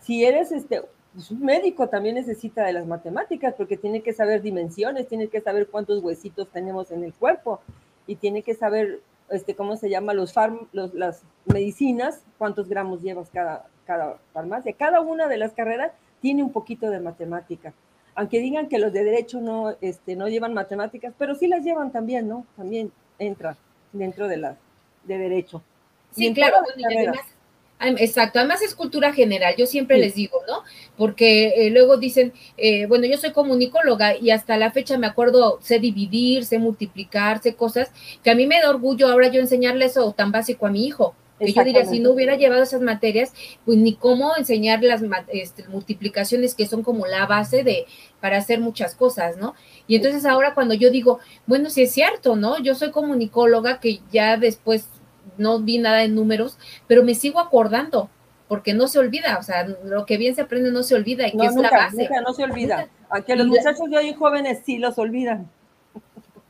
[0.00, 0.82] Si eres este,
[1.14, 5.40] pues un médico también necesita de las matemáticas porque tiene que saber dimensiones, tiene que
[5.40, 7.60] saber cuántos huesitos tenemos en el cuerpo
[8.06, 10.34] y tiene que saber, este, ¿cómo se llama?, los,
[10.72, 14.72] los las medicinas, cuántos gramos llevas cada, cada farmacia.
[14.72, 17.72] Cada una de las carreras tiene un poquito de matemática.
[18.14, 21.92] Aunque digan que los de derecho no, este, no llevan matemáticas, pero sí las llevan
[21.92, 22.46] también, ¿no?
[22.56, 23.56] También entra
[23.92, 24.56] dentro de las
[25.04, 25.62] de derecho.
[26.12, 26.58] Sí, claro.
[27.98, 30.62] exacto, además es cultura general, yo siempre les digo, ¿no?
[30.96, 35.58] Porque eh, luego dicen, eh, bueno, yo soy comunicóloga y hasta la fecha me acuerdo,
[35.60, 37.90] sé dividir, sé multiplicar, sé cosas
[38.22, 41.16] que a mí me da orgullo ahora yo enseñarle eso tan básico a mi hijo
[41.38, 43.32] que yo diría, si no hubiera llevado esas materias,
[43.64, 47.86] pues ni cómo enseñar las este, multiplicaciones que son como la base de
[48.20, 49.54] para hacer muchas cosas, ¿no?
[49.86, 52.58] Y entonces ahora cuando yo digo, bueno, sí es cierto, ¿no?
[52.58, 54.88] Yo soy comunicóloga que ya después
[55.36, 58.08] no vi nada en números, pero me sigo acordando,
[58.48, 61.32] porque no se olvida, o sea, lo que bien se aprende no se olvida y
[61.32, 62.08] que es la base.
[62.24, 65.50] no se olvida, aunque los muchachos de hoy jóvenes sí los olvidan.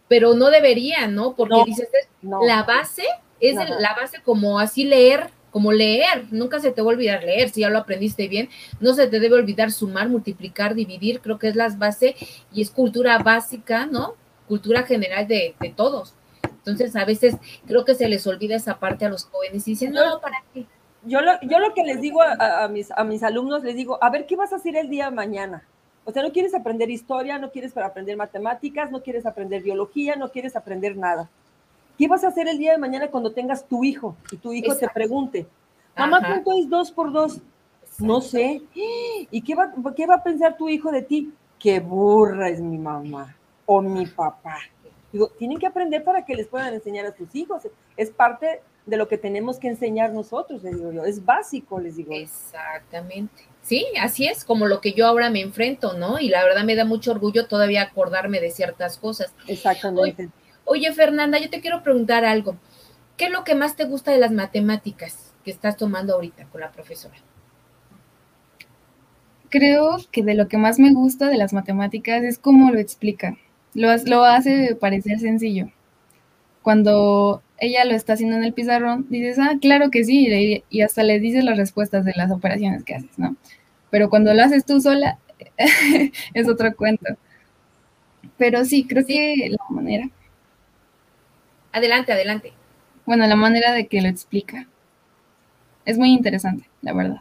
[0.06, 1.34] Pero no deberían, ¿no?
[1.34, 1.88] Porque dices,
[2.20, 3.04] la base
[3.40, 7.48] es la base como así leer, como leer, nunca se te va a olvidar leer,
[7.48, 8.48] si ya lo aprendiste bien,
[8.80, 12.16] no se te debe olvidar sumar, multiplicar, dividir, creo que es la base
[12.52, 14.16] y es cultura básica, ¿no?
[14.48, 16.14] Cultura general de, todos.
[16.42, 19.92] Entonces, a veces creo que se les olvida esa parte a los jóvenes y dicen,
[19.92, 20.66] no, ¿para qué?
[21.04, 24.10] Yo lo, yo lo que les digo a, mis, a mis alumnos, les digo, a
[24.10, 25.62] ver, ¿qué vas a hacer el día de mañana?
[26.04, 30.30] O sea, no quieres aprender historia, no quieres aprender matemáticas, no quieres aprender biología, no
[30.30, 31.30] quieres aprender nada.
[31.98, 34.76] ¿Qué vas a hacer el día de mañana cuando tengas tu hijo y tu hijo
[34.76, 35.46] te pregunte,
[35.96, 37.40] Mamá, ¿cuánto es dos por dos?
[37.98, 38.62] No sé.
[38.74, 41.32] ¿Y qué va, qué va a pensar tu hijo de ti?
[41.58, 44.58] Qué burra es mi mamá o mi papá.
[45.12, 47.62] Digo, tienen que aprender para que les puedan enseñar a sus hijos.
[47.96, 51.04] Es parte de lo que tenemos que enseñar nosotros, les digo yo.
[51.04, 52.12] Es básico, les digo.
[52.12, 53.44] Exactamente.
[53.62, 56.18] Sí, así es, como lo que yo ahora me enfrento, ¿no?
[56.18, 59.32] Y la verdad me da mucho orgullo todavía acordarme de ciertas cosas.
[59.46, 60.28] Exactamente.
[60.64, 62.56] Oye, Fernanda, yo te quiero preguntar algo.
[63.16, 66.60] ¿Qué es lo que más te gusta de las matemáticas que estás tomando ahorita con
[66.60, 67.14] la profesora?
[69.50, 73.36] Creo que de lo que más me gusta de las matemáticas es cómo lo explica.
[73.74, 75.70] Lo, lo hace parecer sencillo.
[76.62, 81.02] Cuando ella lo está haciendo en el pizarrón, dices, ah, claro que sí, y hasta
[81.02, 83.36] le dices las respuestas de las operaciones que haces, ¿no?
[83.90, 85.18] Pero cuando lo haces tú sola,
[86.34, 87.16] es otro cuento.
[88.36, 90.08] Pero sí, creo que la manera.
[91.74, 92.52] Adelante, adelante.
[93.04, 94.68] Bueno, la manera de que lo explica.
[95.84, 97.20] Es muy interesante, la verdad.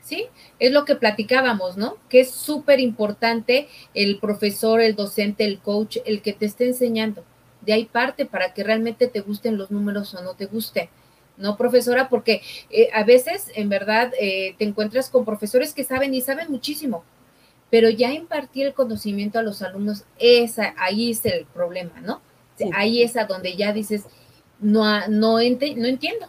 [0.00, 0.26] Sí,
[0.58, 1.98] es lo que platicábamos, ¿no?
[2.08, 7.24] Que es súper importante el profesor, el docente, el coach, el que te esté enseñando.
[7.60, 10.90] De ahí parte para que realmente te gusten los números o no te guste.
[11.36, 12.08] ¿no, profesora?
[12.08, 16.50] Porque eh, a veces, en verdad, eh, te encuentras con profesores que saben y saben
[16.50, 17.04] muchísimo,
[17.70, 22.20] pero ya impartir el conocimiento a los alumnos, esa, ahí es el problema, ¿no?
[22.74, 24.04] Ahí es a donde ya dices,
[24.60, 26.28] no, no, no entiendo,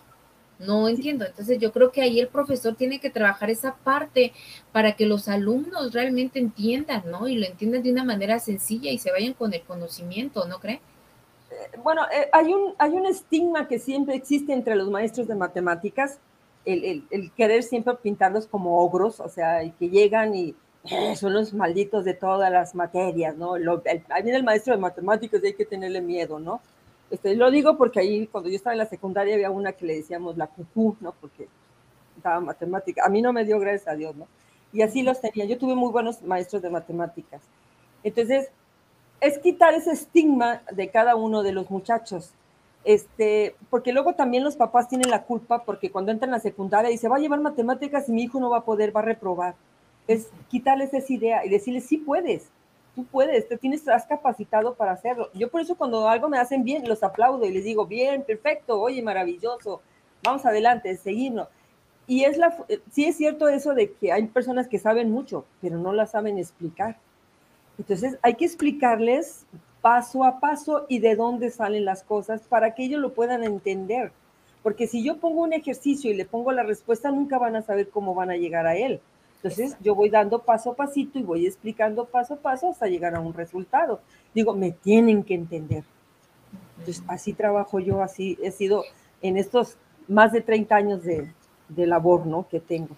[0.59, 1.25] no entiendo.
[1.25, 4.33] Entonces yo creo que ahí el profesor tiene que trabajar esa parte
[4.71, 7.27] para que los alumnos realmente entiendan, ¿no?
[7.27, 10.81] Y lo entiendan de una manera sencilla y se vayan con el conocimiento, ¿no cree?
[11.51, 15.35] Eh, bueno, eh, hay, un, hay un estigma que siempre existe entre los maestros de
[15.35, 16.19] matemáticas,
[16.65, 20.55] el, el, querer siempre pintarlos como ogros, o sea, que llegan y
[21.15, 23.57] son los malditos de todas las materias, ¿no?
[23.57, 26.61] Lo, ahí viene el maestro de matemáticas hay que tenerle miedo, ¿no?
[27.09, 29.95] Este, lo digo porque ahí cuando yo estaba en la secundaria había una que le
[29.95, 31.13] decíamos la cucú, ¿no?
[31.21, 31.47] Porque
[32.21, 33.03] daba matemática.
[33.05, 34.27] A mí no me dio gracias a Dios, ¿no?
[34.73, 35.45] Y así los tenía.
[35.45, 37.41] Yo tuve muy buenos maestros de matemáticas.
[38.03, 38.49] Entonces,
[39.21, 42.31] es quitar ese estigma de cada uno de los muchachos.
[42.83, 46.89] Este, porque luego también los papás tienen la culpa porque cuando entran a la secundaria
[46.89, 49.55] dice, va a llevar matemáticas y mi hijo no va a poder, va a reprobar
[50.07, 52.49] es quitarles esa idea y decirles, sí puedes,
[52.95, 55.29] tú puedes, te tienes, estás capacitado para hacerlo.
[55.33, 58.79] Yo por eso cuando algo me hacen bien, los aplaudo y les digo, bien, perfecto,
[58.79, 59.81] oye, maravilloso,
[60.23, 61.47] vamos adelante, seguimos.
[62.05, 62.55] Y es la,
[62.91, 66.37] sí es cierto eso de que hay personas que saben mucho, pero no la saben
[66.37, 66.97] explicar.
[67.77, 69.45] Entonces hay que explicarles
[69.81, 74.11] paso a paso y de dónde salen las cosas para que ellos lo puedan entender.
[74.61, 77.89] Porque si yo pongo un ejercicio y le pongo la respuesta, nunca van a saber
[77.89, 79.01] cómo van a llegar a él.
[79.43, 83.13] Entonces yo voy dando paso a pasito y voy explicando paso a paso hasta llegar
[83.13, 83.99] a un resultado.
[84.33, 85.83] Digo, me tienen que entender.
[86.79, 88.85] Entonces así trabajo yo, así he sido
[89.21, 89.77] en estos
[90.07, 91.29] más de 30 años de,
[91.67, 92.47] de labor, ¿no?
[92.47, 92.95] Que tengo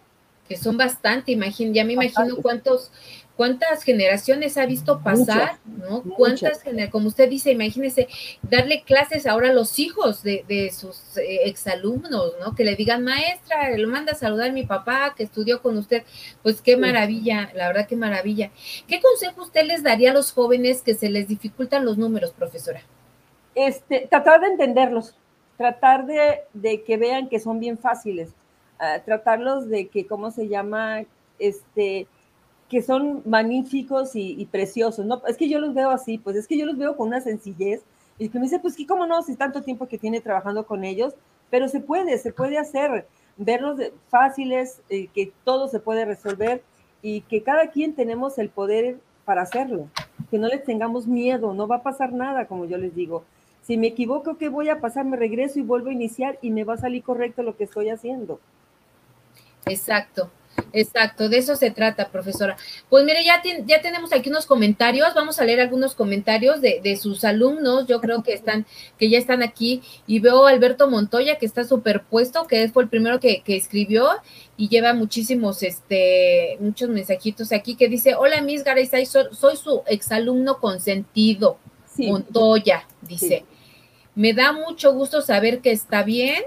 [0.47, 2.91] que son bastante, imagino, ya me imagino cuántos,
[3.35, 6.03] cuántas generaciones ha visto pasar, ¿no?
[6.03, 8.07] Cuántas generaciones, como usted dice, imagínese,
[8.43, 12.53] darle clases ahora a los hijos de, de sus eh, exalumnos, ¿no?
[12.53, 16.03] Que le digan, maestra, lo manda a saludar a mi papá que estudió con usted.
[16.43, 18.51] Pues qué maravilla, la verdad qué maravilla.
[18.87, 22.81] ¿Qué consejo usted les daría a los jóvenes que se les dificultan los números, profesora?
[23.55, 25.15] Este, tratar de entenderlos,
[25.57, 28.29] tratar de, de que vean que son bien fáciles
[29.05, 31.03] tratarlos de que, ¿cómo se llama?
[31.39, 32.07] Este,
[32.69, 35.21] que son magníficos y, preciosos, ¿no?
[35.27, 37.81] Es que yo los veo así, pues es que yo los veo con una sencillez
[38.17, 39.21] y que me dice, pues, ¿qué, ¿cómo no?
[39.21, 41.13] Si tanto tiempo que tiene trabajando con ellos,
[41.49, 43.07] pero se puede, se puede hacer,
[43.37, 46.63] verlos fáciles, eh, que todo se puede resolver
[47.01, 49.87] y que cada quien tenemos el poder para hacerlo,
[50.31, 53.23] que no les tengamos miedo, no va a pasar nada, como yo les digo.
[53.61, 55.05] Si me equivoco, ¿qué voy a pasar?
[55.05, 57.89] Me regreso y vuelvo a iniciar y me va a salir correcto lo que estoy
[57.89, 58.39] haciendo.
[59.65, 60.29] Exacto.
[60.73, 62.57] Exacto, de eso se trata, profesora.
[62.89, 66.97] Pues mire, ya, ya tenemos aquí unos comentarios, vamos a leer algunos comentarios de, de,
[66.97, 68.65] sus alumnos, yo creo que están,
[68.97, 72.89] que ya están aquí, y veo a Alberto Montoya que está superpuesto, que fue el
[72.89, 74.09] primero que, que escribió
[74.57, 79.81] y lleva muchísimos, este, muchos mensajitos aquí que dice, hola Miss Garay, soy, soy, su
[79.87, 81.57] exalumno consentido,
[81.97, 83.45] Montoya, dice.
[84.15, 86.41] Me da mucho gusto saber que está bien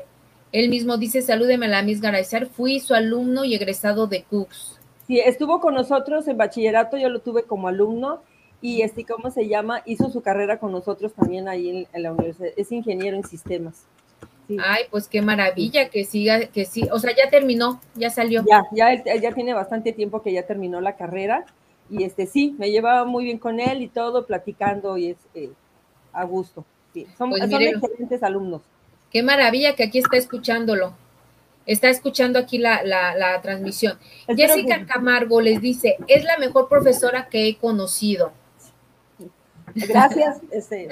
[0.52, 4.78] él mismo dice, salúdeme a la Miss Garayzar, fui su alumno y egresado de Cooks.
[5.06, 8.22] Sí, estuvo con nosotros en bachillerato, yo lo tuve como alumno
[8.60, 9.82] y este, ¿cómo se llama?
[9.86, 13.86] Hizo su carrera con nosotros también ahí en, la universidad, es ingeniero en sistemas.
[14.64, 18.42] Ay, pues qué maravilla que siga, que sí, o sea, ya terminó, ya salió.
[18.48, 21.44] Ya, ya, ya tiene bastante tiempo que ya terminó la carrera
[21.90, 25.50] y este sí, me llevaba muy bien con él y todo, platicando y es eh,
[26.12, 26.64] a gusto.
[26.94, 28.62] Sí, son, pues son excelentes alumnos.
[29.10, 30.94] Qué maravilla que aquí está escuchándolo.
[31.66, 33.98] está escuchando aquí la, la, transmisión.
[34.26, 38.32] Jessica Camargo les dice, es la mejor profesora que he conocido.
[39.74, 40.40] Gracias.
[40.50, 40.88] Este,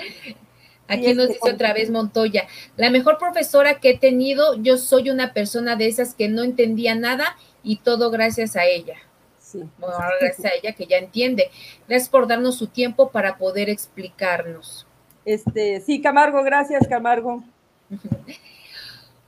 [0.87, 5.33] aquí nos dice otra vez Montoya, la mejor profesora que he tenido, yo soy una
[5.33, 8.97] persona de esas que no entendía nada y todo gracias a ella.
[9.39, 9.63] Sí.
[9.79, 11.51] Bueno, gracias a ella que ya entiende.
[11.89, 14.87] Gracias por darnos su tiempo para poder explicarnos.
[15.25, 17.43] Este, sí, Camargo, gracias, Camargo.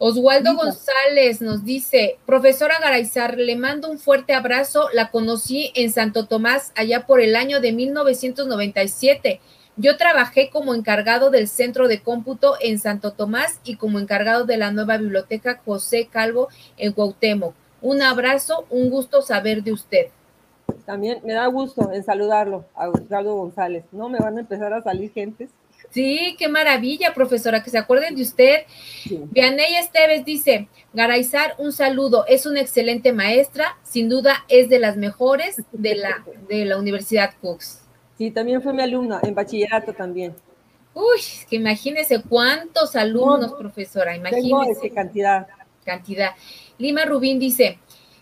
[0.01, 6.27] Oswaldo González nos dice, profesora Garaizar, le mando un fuerte abrazo, la conocí en Santo
[6.27, 9.41] Tomás allá por el año de 1997.
[9.77, 14.57] Yo trabajé como encargado del centro de cómputo en Santo Tomás y como encargado de
[14.57, 17.55] la nueva biblioteca José Calvo en Cuauhtémoc.
[17.81, 20.07] Un abrazo, un gusto saber de usted.
[20.85, 23.85] También me da gusto en saludarlo a Oswaldo González.
[23.91, 25.51] No me van a empezar a salir gentes
[25.91, 28.59] Sí, qué maravilla, profesora, que se acuerden de usted.
[29.03, 29.21] Sí.
[29.31, 34.97] Vianey Esteves dice, Garaizar, un saludo, es una excelente maestra, sin duda es de las
[34.97, 37.83] mejores de la, de la Universidad Cooks.
[38.19, 40.35] Sí, también fue mi alumna, en bachillerato también.
[40.93, 44.81] Uy, que imagínese cuántos alumnos, profesora, imagínese.
[44.81, 45.47] Tengo cantidad.
[45.85, 46.31] Cantidad.
[46.79, 47.79] Lima Rubín dice,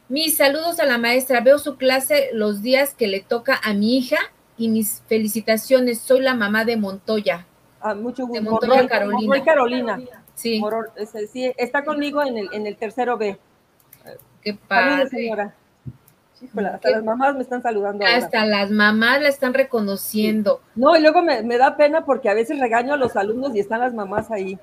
[0.09, 3.97] mis saludos a la maestra, veo su clase los días que le toca a mi
[3.97, 4.19] hija
[4.59, 7.47] y mis felicitaciones, soy la mamá de Montoya.
[7.95, 8.43] Mucho gusto.
[8.43, 9.45] De Montoya Carolina.
[9.45, 10.01] Carolina.
[10.35, 10.63] Sí.
[11.33, 11.53] sí.
[11.57, 13.39] Está conmigo en el, en el tercero B.
[14.43, 15.09] Qué padre.
[15.09, 15.55] señora.
[16.73, 18.05] hasta las mamás me están saludando.
[18.07, 20.61] Hasta las mamás la están reconociendo.
[20.75, 23.81] No, y luego me, da pena porque a veces regaño a los alumnos y están
[23.81, 24.59] las mamás ahí.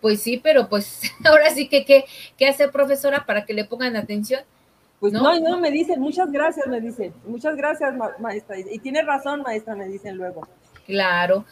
[0.00, 2.04] Pues sí, pero pues ahora sí que, ¿qué,
[2.36, 4.42] qué hace profesora para que le pongan atención?
[4.98, 8.58] Pues no, no, no me dicen, muchas gracias, me dicen, muchas gracias, maestra.
[8.58, 10.48] Y tiene razón, maestra, me dicen luego.
[10.86, 11.44] Claro.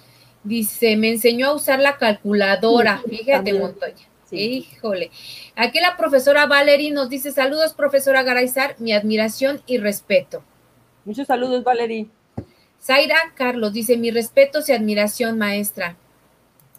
[0.45, 3.03] Dice, me enseñó a usar la calculadora.
[3.09, 3.95] Fíjate, Montoya.
[4.31, 5.11] Híjole.
[5.57, 10.43] Aquí la profesora Valerie nos dice, saludos, profesora Garaizar, mi admiración y respeto.
[11.05, 12.09] Muchos saludos, Valerie.
[12.81, 15.97] Zaira Carlos dice, mi respeto y admiración, maestra.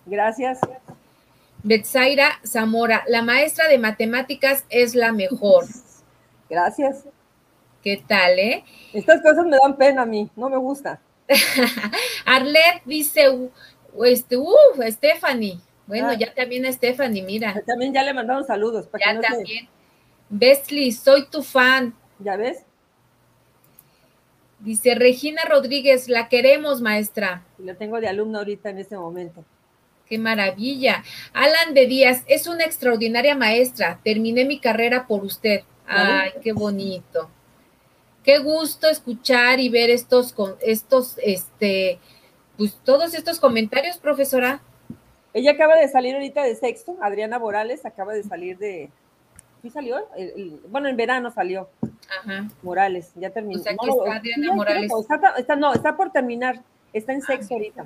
[0.06, 0.60] Gracias.
[1.64, 5.66] Betzaira Zamora, la maestra de matemáticas es la mejor.
[6.48, 7.06] Gracias.
[7.84, 8.64] ¿Qué tal, eh?
[8.94, 11.00] Estas cosas me dan pena a mí, no me gusta.
[12.26, 13.50] Arlet dice,
[14.06, 14.52] este, uh,
[14.90, 15.60] Stephanie.
[15.88, 16.14] Bueno, ah.
[16.16, 17.62] ya también Stephanie, mira.
[17.66, 18.88] También ya le mandaron saludos.
[18.88, 19.68] Para ya también.
[20.30, 21.94] Besley, soy tu fan.
[22.20, 22.64] ¿Ya ves?
[24.60, 27.44] Dice Regina Rodríguez, la queremos, maestra.
[27.60, 29.44] La tengo de alumno ahorita en este momento.
[30.08, 31.04] Qué maravilla.
[31.34, 34.00] Alan de Díaz, es una extraordinaria maestra.
[34.04, 35.62] Terminé mi carrera por usted.
[35.88, 37.30] Ay, qué bonito.
[38.26, 42.00] Qué gusto escuchar y ver estos, estos, este,
[42.58, 44.62] pues todos estos comentarios, profesora.
[45.32, 48.90] Ella acaba de salir ahorita de sexto, Adriana Morales acaba de salir de,
[49.62, 50.08] ¿sí salió?
[50.70, 51.70] bueno, en verano salió.
[52.20, 52.48] Ajá.
[52.64, 53.62] Morales, ya terminó.
[53.62, 54.92] Pues aquí está Adriana Morales.
[55.38, 57.86] está, no, está por terminar, está en sexto ahorita.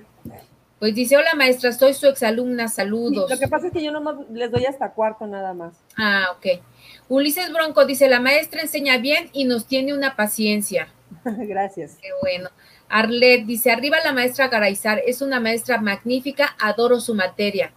[0.79, 3.29] Pues dice, hola maestra, soy su exalumna, saludos.
[3.29, 5.73] lo que pasa es que yo nomás les doy hasta cuarto nada más.
[5.97, 6.61] Ah, ok.
[7.09, 10.89] Ulises Bronco dice, la maestra enseña bien y nos tiene una paciencia.
[11.25, 11.97] Gracias.
[11.99, 12.49] Qué bueno.
[12.87, 17.71] Arlet dice, arriba la maestra Garaizar, es una maestra magnífica, adoro su materia.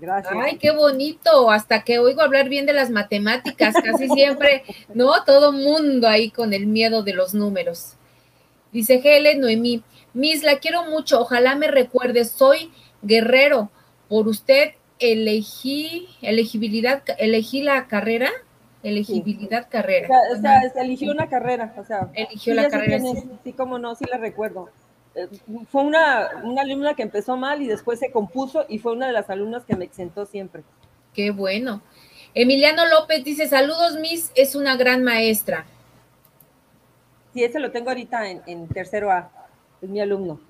[0.00, 0.32] Gracias.
[0.36, 4.62] Ay, qué bonito, hasta que oigo hablar bien de las matemáticas, casi siempre,
[4.94, 5.24] ¿no?
[5.24, 7.94] Todo mundo ahí con el miedo de los números.
[8.72, 9.82] Dice Helen Noemí,
[10.14, 12.70] Miss, la quiero mucho, ojalá me recuerde, soy
[13.02, 13.70] guerrero,
[14.08, 18.30] por usted elegí, elegibilidad, elegí la carrera,
[18.82, 20.08] elegibilidad carrera.
[20.32, 22.08] O sea, eligió una carrera, o sea.
[22.14, 23.00] Eligió la carrera.
[23.44, 23.52] Sí.
[23.52, 24.70] como no, sí la recuerdo.
[25.14, 25.28] Eh,
[25.70, 29.12] fue una, una alumna que empezó mal y después se compuso y fue una de
[29.12, 30.62] las alumnas que me exentó siempre.
[31.14, 31.82] Qué bueno.
[32.34, 35.64] Emiliano López dice, saludos, Miss, es una gran maestra.
[37.32, 39.30] Sí, ese lo tengo ahorita en, en tercero A
[39.80, 40.40] es mi alumno.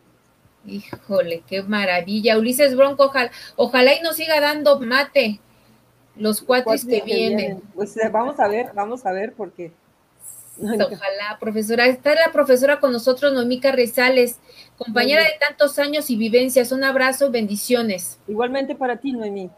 [0.67, 2.39] Híjole, qué maravilla.
[2.39, 5.41] Ulises Bronco, ojalá, ojalá y nos siga dando mate
[6.19, 7.61] los cuates que, vienen.
[7.75, 9.73] Pues eh, vamos a ver, vamos a ver, porque.
[10.61, 11.87] Ojalá, profesora.
[11.87, 14.39] Está la profesora con nosotros, Noemica Rezales,
[14.77, 16.73] compañera de tantos años y vivencias.
[16.73, 18.19] Un abrazo, bendiciones.
[18.27, 19.51] Igualmente para ti, Noemí.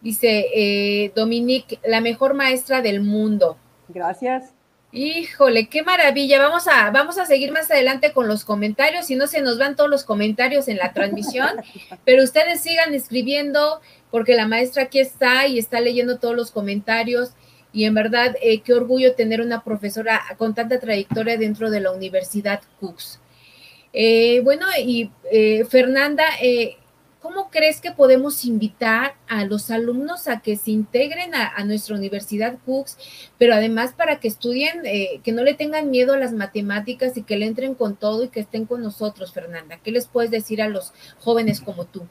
[0.00, 3.56] Dice eh, Dominique, la mejor maestra del mundo.
[3.88, 4.54] Gracias.
[4.92, 6.38] Híjole, qué maravilla.
[6.38, 9.06] Vamos a, vamos a seguir más adelante con los comentarios.
[9.06, 11.48] Si no se nos van todos los comentarios en la transmisión,
[12.04, 13.80] pero ustedes sigan escribiendo
[14.14, 17.30] porque la maestra aquí está y está leyendo todos los comentarios.
[17.72, 21.90] Y en verdad, eh, qué orgullo tener una profesora con tanta trayectoria dentro de la
[21.90, 23.18] Universidad Cooks.
[23.92, 26.26] Eh, bueno, y eh, Fernanda,
[27.18, 32.56] ¿cómo crees que podemos invitar a los alumnos a que se integren a, nuestra Universidad
[32.64, 32.96] Cooks,
[33.36, 37.24] pero además para que estudien, eh, que no le tengan miedo a las matemáticas y
[37.24, 39.80] que le entren con todo y que estén con nosotros, Fernanda?
[39.82, 42.06] ¿Qué les puedes decir a los jóvenes como tú?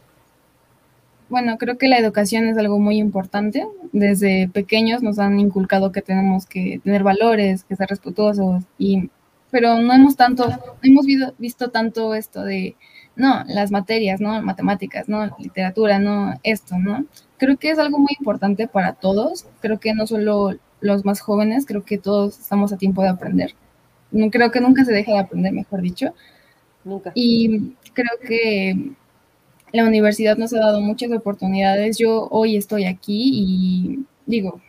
[1.34, 3.66] Bueno, creo que la educación es algo muy importante.
[3.92, 9.10] Desde pequeños nos han inculcado que tenemos que tener valores, que ser respetuosos, y,
[9.50, 11.08] pero no hemos tanto, no hemos
[11.40, 12.76] visto tanto esto de
[13.16, 14.40] no, las materias, ¿no?
[14.44, 15.36] Matemáticas, ¿no?
[15.40, 16.40] Literatura, ¿no?
[16.44, 17.04] Esto, ¿no?
[17.40, 19.48] Creo que es algo muy importante para todos.
[19.60, 23.56] Creo que no solo los más jóvenes, creo que todos estamos a tiempo de aprender.
[24.32, 26.14] Creo que nunca se deja de aprender, mejor dicho.
[26.84, 27.12] Nunca.
[27.16, 28.94] Y creo que
[29.74, 31.98] la universidad nos ha dado muchas oportunidades.
[31.98, 34.62] Yo hoy estoy aquí y digo,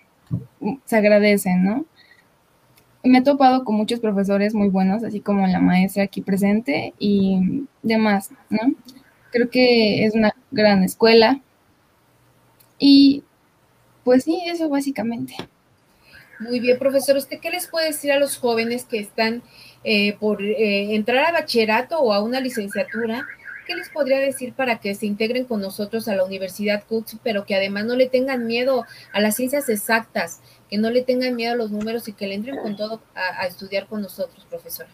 [0.86, 1.86] se agradecen, ¿no?
[3.04, 7.66] me he topado con muchos profesores muy buenos, así como la maestra aquí presente y
[7.82, 8.74] demás, ¿no?
[9.30, 11.40] Creo que es una gran escuela.
[12.78, 13.22] Y
[14.04, 15.34] pues sí, eso básicamente.
[16.40, 17.16] Muy bien, profesor.
[17.16, 19.42] ¿Usted qué les puede decir a los jóvenes que están
[19.84, 23.26] eh, por eh, entrar a bachillerato o a una licenciatura?
[23.66, 27.44] ¿Qué les podría decir para que se integren con nosotros a la Universidad Cooks, pero
[27.44, 31.54] que además no le tengan miedo a las ciencias exactas, que no le tengan miedo
[31.54, 34.90] a los números y que le entren con todo a, estudiar con nosotros, profesora?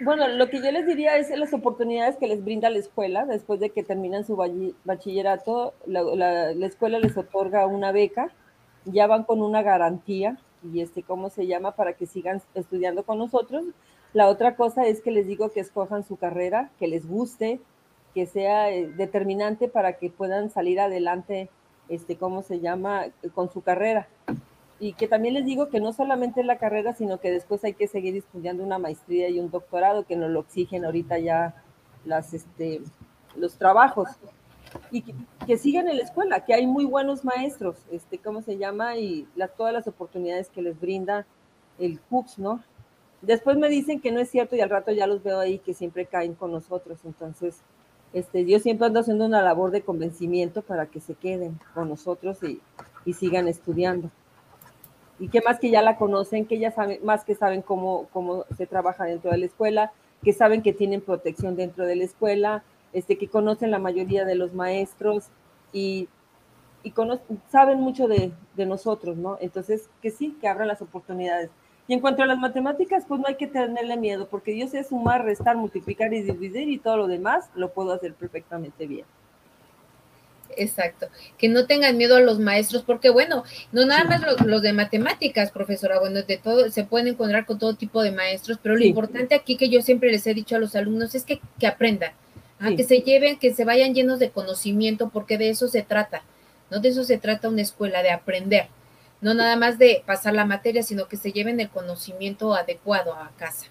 [0.00, 3.60] Bueno, lo que yo les diría es las oportunidades que les brinda la escuela después
[3.60, 4.36] de que terminan su
[4.84, 5.74] bachillerato.
[5.86, 8.32] La, escuela les otorga una beca,
[8.84, 10.38] ya van con una garantía
[10.72, 11.72] y este, ¿cómo se llama?
[11.72, 13.64] Para que sigan estudiando con nosotros.
[14.14, 17.60] La otra cosa es que les digo que escojan su carrera, que les guste,
[18.14, 21.50] que sea eh, determinante para que puedan salir adelante,
[21.88, 24.08] este, ¿cómo se llama?, con su carrera.
[24.80, 27.88] Y que también les digo que no solamente la carrera, sino que después hay que
[27.88, 31.62] seguir estudiando una maestría y un doctorado, que nos lo exigen ahorita ya
[32.04, 32.80] las, este,
[33.36, 34.08] los trabajos.
[34.90, 35.02] Y
[35.46, 38.96] que, sigan en la escuela, que hay muy buenos maestros, este, ¿cómo se llama?
[38.96, 41.26] Y todas las oportunidades que les brinda
[41.78, 42.62] el CUCS, ¿no?
[43.22, 45.74] Después me dicen que no es cierto y al rato ya los veo ahí que
[45.74, 47.00] siempre caen con nosotros.
[47.04, 47.62] Entonces,
[48.12, 52.38] este, yo siempre ando haciendo una labor de convencimiento para que se queden con nosotros
[52.42, 52.60] y,
[53.14, 54.10] sigan estudiando.
[55.18, 58.44] Y que más que ya la conocen, que ya saben, más que saben cómo, cómo
[58.54, 59.92] se trabaja dentro de la escuela,
[60.22, 64.34] que saben que tienen protección dentro de la escuela, este, que conocen la mayoría de
[64.34, 65.28] los maestros
[65.72, 66.08] y,
[66.82, 66.92] y
[67.50, 69.38] saben mucho de, de nosotros, ¿no?
[69.40, 71.48] Entonces, que sí, que abran las oportunidades.
[71.88, 74.84] Y en cuanto a las matemáticas, pues no hay que tenerle miedo, porque yo sé
[74.84, 79.06] sumar, restar, multiplicar y dividir y todo lo demás lo puedo hacer perfectamente bien.
[80.56, 81.06] Exacto,
[81.38, 85.50] que no tengan miedo a los maestros, porque bueno, no nada más los, de matemáticas,
[85.50, 89.34] profesora, bueno, de todo, se pueden encontrar con todo tipo de maestros, pero lo importante
[89.34, 92.12] aquí que yo siempre les he dicho a los alumnos es que, aprendan,
[92.58, 92.70] ¿ah?
[92.76, 96.22] que se lleven, que se vayan llenos de conocimiento, porque de eso se trata,
[96.70, 98.68] no de eso se trata una escuela, de aprender
[99.20, 103.30] no nada más de pasar la materia, sino que se lleven el conocimiento adecuado a
[103.36, 103.66] casa.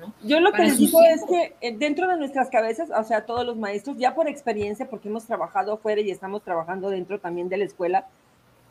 [0.00, 0.12] ¿no?
[0.22, 3.44] Yo lo que les digo es que eh, dentro de nuestras cabezas, o sea, todos
[3.44, 7.58] los maestros, ya por experiencia, porque hemos trabajado afuera y estamos trabajando dentro también de
[7.58, 8.06] la escuela,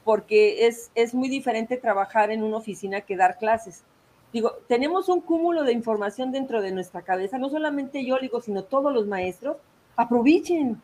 [0.03, 3.83] porque es, es muy diferente trabajar en una oficina que dar clases.
[4.31, 8.63] Digo, tenemos un cúmulo de información dentro de nuestra cabeza, no solamente yo, digo, sino
[8.63, 9.57] todos los maestros.
[9.95, 10.81] Aprovechen,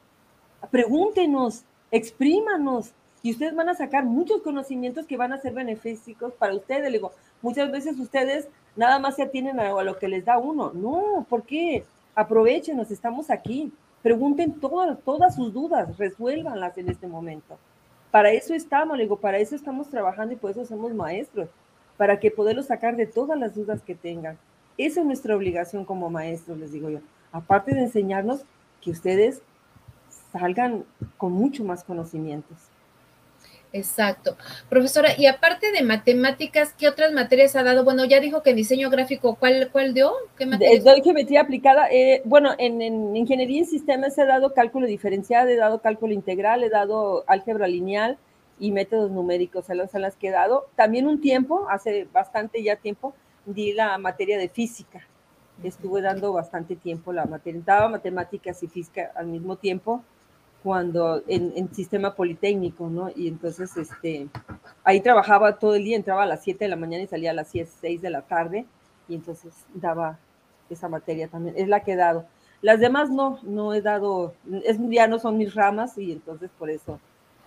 [0.72, 2.94] pregúntenos, exprímanos,
[3.26, 6.84] y ustedes van a sacar muchos conocimientos que van a ser beneficiosos para ustedes.
[6.84, 10.74] Le digo, muchas veces ustedes nada más se atienen a, lo que les da uno.
[10.74, 11.86] No, ¿por qué?
[12.16, 13.72] Aprovechenos, estamos aquí.
[14.02, 17.58] Pregunten todas, todas sus dudas, resuélvanlas en este momento.
[18.12, 21.48] Para eso estamos, le digo, para eso estamos trabajando y por eso somos maestros,
[21.96, 24.38] para que poderlos sacar de todas las dudas que tengan.
[24.78, 27.00] Esa es nuestra obligación como maestros, les digo yo.
[27.32, 28.44] Aparte de enseñarnos
[28.82, 29.42] que ustedes
[30.34, 30.84] salgan
[31.16, 32.73] con mucho más conocimientos.
[33.74, 34.38] Exacto.
[34.70, 37.84] Profesora, y aparte de matemáticas, ¿qué otras materias ha dado?
[37.84, 40.14] Bueno, ya dijo que diseño gráfico, ¿cuál, cuál dio?
[40.38, 40.84] ¿Qué materias?
[40.84, 41.88] Doy geometría aplicada.
[41.92, 46.70] Eh, bueno, en, ingeniería en sistemas he dado cálculo diferencial, he dado cálculo integral, he
[46.70, 48.20] dado álgebra lineal
[48.60, 50.68] y métodos numéricos, son las que he dado.
[50.76, 53.16] También un tiempo, hace bastante ya tiempo,
[53.48, 55.08] di la materia de física.
[55.64, 60.04] Estuve dando bastante tiempo la materia, daba matemáticas y física al mismo tiempo
[60.64, 63.12] cuando en, sistema politécnico, ¿no?
[63.16, 64.28] Y entonces, este,
[64.84, 67.34] ahí trabajaba todo el día, entraba a las 7 de la mañana y salía a
[67.34, 68.66] las 6 de la tarde,
[69.08, 70.18] y entonces daba
[70.70, 72.26] esa materia también, es la que he dado.
[72.62, 74.34] Las demás no, no he dado,
[74.64, 77.00] es, ya no son mis ramas, y entonces por eso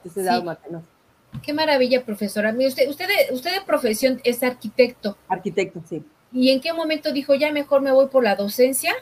[0.04, 0.96] he dado matemáticas.
[1.42, 2.54] Qué maravilla, profesora.
[2.56, 5.16] Usted, usted, usted de profesión es arquitecto.
[5.28, 6.04] Arquitecto, sí.
[6.32, 8.92] ¿Y en qué momento dijo, ya mejor me voy por la docencia?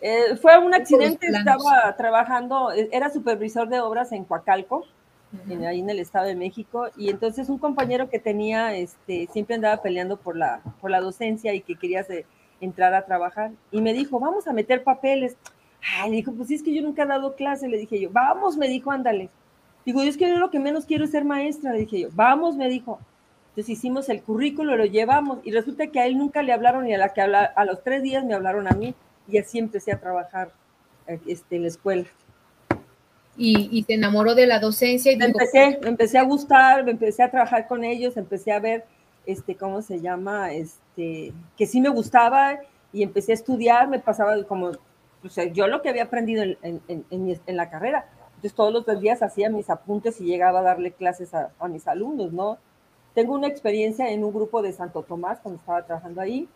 [0.00, 4.84] Eh, fue un accidente, estaba trabajando, eh, era supervisor de obras en Coacalco,
[5.66, 9.82] ahí en el Estado de México, y entonces un compañero que tenía, este, siempre andaba
[9.82, 12.06] peleando por la, por la docencia y que quería
[12.60, 15.36] entrar a trabajar, y me dijo, vamos a meter papeles.
[16.00, 18.68] Ay, dijo, pues es que yo nunca he dado clase, le dije yo, vamos, me
[18.68, 19.28] dijo, ándale.
[19.84, 22.56] Digo, es que yo lo que menos quiero es ser maestra, le dije yo, vamos,
[22.56, 22.98] me dijo.
[23.50, 26.94] Entonces hicimos el currículo, lo llevamos, y resulta que a él nunca le hablaron y
[26.94, 28.94] a la que habla, a los tres días me hablaron a mí
[29.28, 30.52] y así empecé a trabajar
[31.26, 32.06] este, en la escuela.
[33.36, 35.12] Y, y te enamoró de la docencia.
[35.12, 38.58] Y me empecé, me empecé a gustar, me empecé a trabajar con ellos, empecé a
[38.58, 38.84] ver,
[39.26, 40.52] este, ¿cómo se llama?
[40.52, 42.58] Este, que sí me gustaba
[42.92, 44.72] y empecé a estudiar, me pasaba como,
[45.22, 48.08] o sea, yo lo que había aprendido en, en, en, la carrera.
[48.28, 51.86] Entonces todos los días hacía mis apuntes y llegaba a darle clases a, a mis
[51.86, 52.58] alumnos, ¿no?
[53.14, 56.48] Tengo una experiencia en un grupo de Santo Tomás cuando estaba trabajando ahí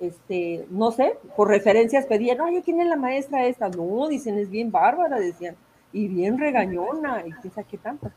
[0.00, 3.68] este, no sé, por referencias pedían, oye, ¿quién es la maestra esta?
[3.68, 5.56] No, dicen, es bien bárbara, decían,
[5.92, 8.10] y bien regañona, y quién qué tanto.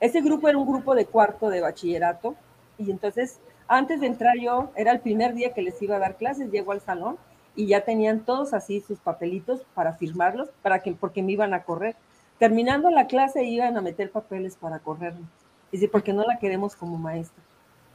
[0.00, 2.36] Ese grupo era un grupo de cuarto de bachillerato,
[2.78, 6.16] y entonces, antes de entrar yo, era el primer día que les iba a dar
[6.16, 7.16] clases, llego al salón,
[7.56, 11.62] y ya tenían todos así sus papelitos para firmarlos, para que, porque me iban a
[11.62, 11.96] correr.
[12.38, 15.26] Terminando la clase, iban a meter papeles para correrme.
[15.70, 17.42] Dice, porque no la queremos como maestra.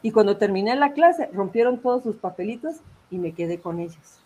[0.02, 2.78] Y cuando terminé la clase, rompieron todos sus papelitos
[3.12, 4.22] y me quedé con ellos.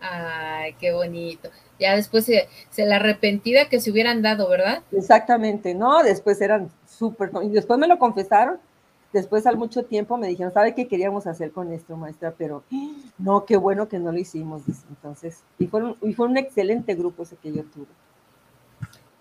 [0.00, 1.50] Ay, qué bonito.
[1.78, 4.82] Ya después se, la arrepentida que se hubieran dado, ¿verdad?
[4.92, 8.58] Exactamente, no, después eran súper, y después me lo confesaron,
[9.12, 12.34] después al mucho tiempo me dijeron, ¿sabe qué queríamos hacer con esto, maestra?
[12.36, 12.64] Pero
[13.18, 16.94] no, qué bueno que no lo hicimos, entonces, y fue un, y fue un excelente
[16.94, 17.86] grupo ese que yo tuve.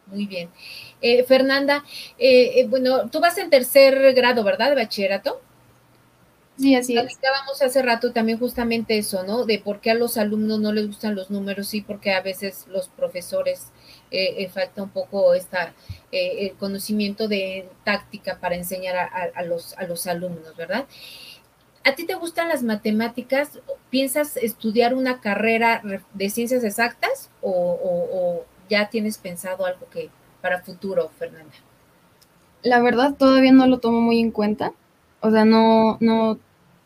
[0.08, 0.50] Muy bien.
[1.02, 1.84] Eh, Fernanda,
[2.18, 4.70] eh, eh, bueno, tú vas en tercer grado, ¿verdad?
[4.70, 5.40] De bachillerato.
[6.60, 7.04] Sí, así es.
[7.04, 9.46] Platicábamos hace rato también justamente eso, ¿no?
[9.46, 12.66] De por qué a los alumnos no les gustan los números, sí, porque a veces
[12.68, 13.68] los profesores
[14.12, 15.74] eh, eh falta un poco esta,
[16.12, 20.86] eh, el conocimiento de táctica para enseñar a, los, a los alumnos, ¿verdad?
[21.86, 23.62] ¿A ti te gustan las matemáticas?
[23.90, 25.82] ¿Piensas estudiar una carrera
[26.14, 30.10] de ciencias exactas o, o ya tienes pensado algo que
[30.42, 31.56] para futuro, Fernanda?
[32.64, 34.74] La verdad, todavía no lo tomo muy en cuenta.
[35.22, 36.38] O sea, no, no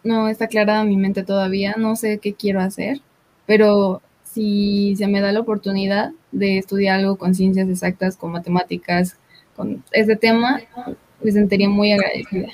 [0.04, 3.02] no está aclarada mi mente todavía, no sé qué quiero hacer,
[3.46, 9.18] pero si se me da la oportunidad de estudiar algo con ciencias exactas, con matemáticas,
[9.56, 10.60] con ese tema,
[11.22, 12.48] me sentiría muy agradecida.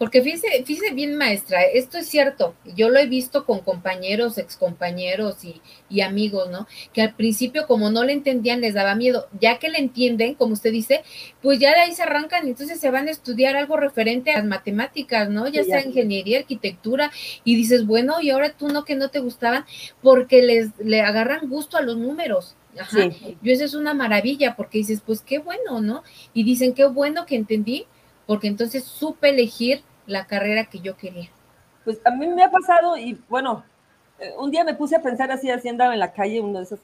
[0.00, 5.44] Porque fíjese, fíjese bien, maestra, esto es cierto, yo lo he visto con compañeros, excompañeros
[5.44, 6.66] y, y amigos, ¿no?
[6.94, 9.28] Que al principio, como no le entendían, les daba miedo.
[9.38, 11.02] Ya que le entienden, como usted dice,
[11.42, 14.38] pues ya de ahí se arrancan y entonces se van a estudiar algo referente a
[14.38, 15.46] las matemáticas, ¿no?
[15.48, 17.12] Ya sea ingeniería, arquitectura,
[17.44, 19.66] y dices, bueno, y ahora tú no, que no te gustaban,
[20.00, 22.56] porque les le agarran gusto a los números.
[22.78, 23.10] Ajá.
[23.42, 26.04] Yo eso es una maravilla, porque dices, pues qué bueno, ¿no?
[26.32, 27.84] Y dicen, qué bueno que entendí,
[28.24, 31.30] porque entonces supe elegir la carrera que yo quería.
[31.84, 33.64] Pues a mí me ha pasado y bueno,
[34.18, 36.64] eh, un día me puse a pensar así, así andaba en la calle, uno de
[36.64, 36.80] esos,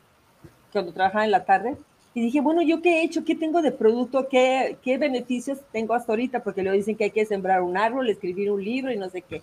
[0.73, 1.77] cuando trabajaba en la tarde,
[2.15, 3.25] y dije, bueno, ¿yo qué he hecho?
[3.25, 4.27] ¿Qué tengo de producto?
[4.29, 6.43] ¿Qué, qué beneficios tengo hasta ahorita?
[6.43, 9.21] Porque le dicen que hay que sembrar un árbol, escribir un libro y no sé
[9.21, 9.43] qué.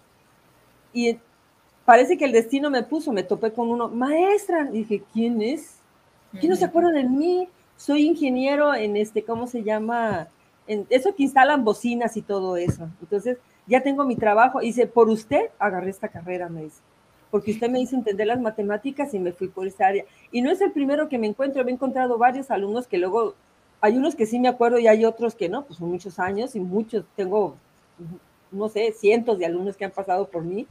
[0.91, 1.19] Y
[1.85, 5.75] parece que el destino me puso, me topé con uno, maestra, dije, ¿quién es?
[6.31, 7.47] ¿Quién no se acuerda de mí?
[7.77, 10.29] Soy ingeniero en este, ¿cómo se llama?
[10.65, 12.89] En eso que instalan bocinas y todo eso.
[13.01, 14.61] Entonces, ya tengo mi trabajo.
[14.61, 16.81] Y dice, por usted agarré esta carrera, me dice,
[17.31, 20.05] porque usted me hizo entender las matemáticas y me fui por esa área.
[20.31, 23.35] Y no es el primero que me encuentro, he encontrado varios alumnos que luego,
[23.81, 26.55] hay unos que sí me acuerdo y hay otros que no, pues son muchos años
[26.55, 27.55] y muchos, tengo,
[28.51, 30.67] no sé, cientos de alumnos que han pasado por mí.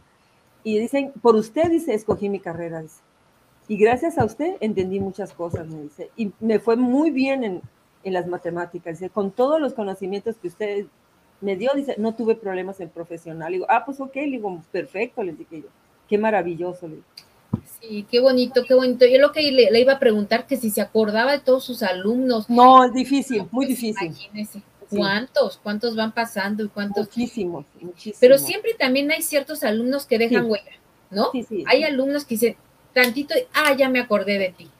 [0.64, 3.00] Y dicen, por usted, dice, escogí mi carrera, dice.
[3.68, 6.10] Y gracias a usted entendí muchas cosas, me dice.
[6.16, 7.62] Y me fue muy bien en,
[8.04, 10.86] en las matemáticas, dice, con todos los conocimientos que usted
[11.42, 13.52] me dio, dice, no tuve problemas en profesional.
[13.52, 15.68] digo, ah, pues ok, le digo, perfecto, le dije yo,
[16.08, 16.88] qué maravilloso.
[16.88, 16.96] Le
[17.80, 19.04] Sí, qué bonito, qué bonito.
[19.06, 22.48] Yo lo que le, iba a preguntar, que si se acordaba de todos sus alumnos.
[22.48, 24.06] No, es difícil, muy pues, difícil.
[24.06, 24.62] Imagínese.
[24.88, 25.58] ¿Cuántos?
[25.62, 27.06] ¿Cuántos van pasando y cuántos?
[27.06, 28.18] Muchísimos, muchísimos.
[28.20, 30.72] Pero siempre también hay ciertos alumnos que dejan huella,
[31.10, 31.30] ¿no?
[31.32, 31.64] Sí, sí.
[31.66, 32.56] Hay alumnos que dicen,
[32.92, 34.70] tantito, ah, ya me acordé de ti.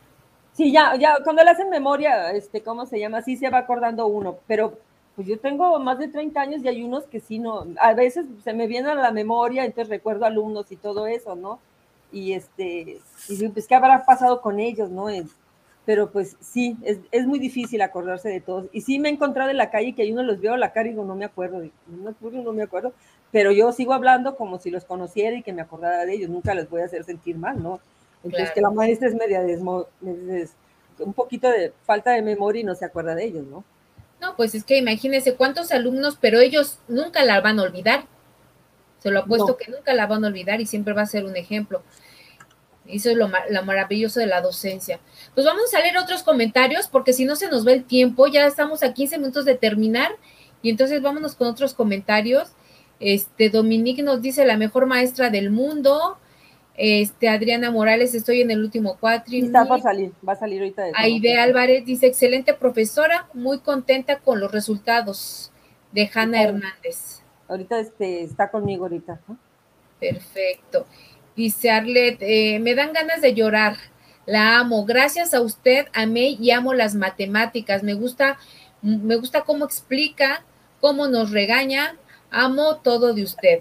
[0.52, 3.22] Sí, ya, ya, cuando le hacen memoria, este, ¿cómo se llama?
[3.22, 4.78] Sí se va acordando uno, pero
[5.14, 8.26] pues yo tengo más de 30 años y hay unos que sí, no, a veces
[8.42, 11.58] se me viene a la memoria, entonces recuerdo alumnos y todo eso, ¿no?
[12.10, 15.08] Y este, y pues, ¿qué habrá pasado con ellos, no?
[15.84, 18.66] pero pues sí, es, es, muy difícil acordarse de todos.
[18.72, 20.72] Y sí me he encontrado en la calle que hay uno los veo a la
[20.72, 22.92] cara y digo, no me acuerdo, no me acuerdo, no me acuerdo,
[23.32, 26.54] pero yo sigo hablando como si los conociera y que me acordara de ellos, nunca
[26.54, 27.80] les voy a hacer sentir mal, ¿no?
[28.22, 32.76] Entonces, que la maestra es media desmo, un poquito de falta de memoria y no
[32.76, 33.64] se acuerda de ellos, ¿no?
[34.32, 38.06] No, pues es que imagínense cuántos alumnos, pero ellos nunca la van a olvidar.
[38.98, 41.36] Se lo apuesto que nunca la van a olvidar y siempre va a ser un
[41.36, 41.82] ejemplo.
[42.86, 45.00] Eso es lo, maravilloso de la docencia.
[45.34, 48.46] Pues vamos a leer otros comentarios porque si no se nos va el tiempo, ya
[48.46, 50.12] estamos a 15 minutos de terminar
[50.62, 52.52] y entonces vámonos con otros comentarios.
[53.00, 56.16] Este Dominique nos dice la mejor maestra del mundo.
[56.84, 59.38] Este, Adriana Morales, estoy en el último cuatri.
[59.38, 60.82] Está por salir, va a salir ahorita.
[60.82, 65.52] De Aide Álvarez dice, excelente profesora, muy contenta con los resultados
[65.92, 67.22] de Hanna Hernández.
[67.46, 69.20] Ahorita este, está conmigo ahorita.
[70.00, 70.84] Perfecto.
[71.36, 73.76] Dice Arlet, eh, me dan ganas de llorar.
[74.26, 74.84] La amo.
[74.84, 77.84] Gracias a usted amé y amo las matemáticas.
[77.84, 78.38] Me gusta,
[78.82, 80.44] me gusta cómo explica,
[80.80, 81.94] cómo nos regaña.
[82.32, 83.60] Amo todo de usted.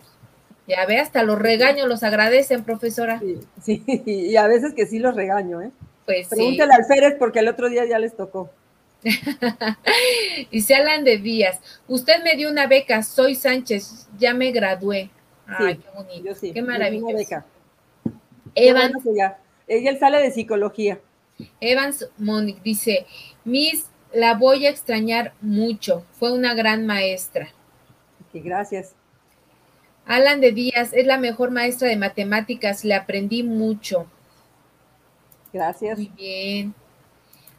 [0.68, 3.22] Ya ve, hasta los regaños los agradecen, profesora.
[3.62, 5.72] Sí, y a veces que sí los regaño, ¿eh?
[6.05, 8.49] Pues Pregúntale al Férez porque el otro día ya les tocó.
[10.51, 11.59] y se hablan de Díaz.
[11.88, 15.09] Usted me dio una beca, soy Sánchez, ya me gradué.
[15.47, 16.53] Ay, qué bonito.
[16.53, 17.43] qué maravilloso.
[18.55, 18.93] Evans.
[19.68, 20.99] Ella sale de psicología.
[21.59, 23.05] Evans Monic dice:
[23.43, 26.05] Miss, la voy a extrañar mucho.
[26.14, 27.49] Fue una gran maestra.
[28.34, 28.95] gracias.
[30.05, 34.07] Alan de Díaz es la mejor maestra de matemáticas, le aprendí mucho.
[35.53, 35.97] Gracias.
[35.97, 36.73] Muy bien.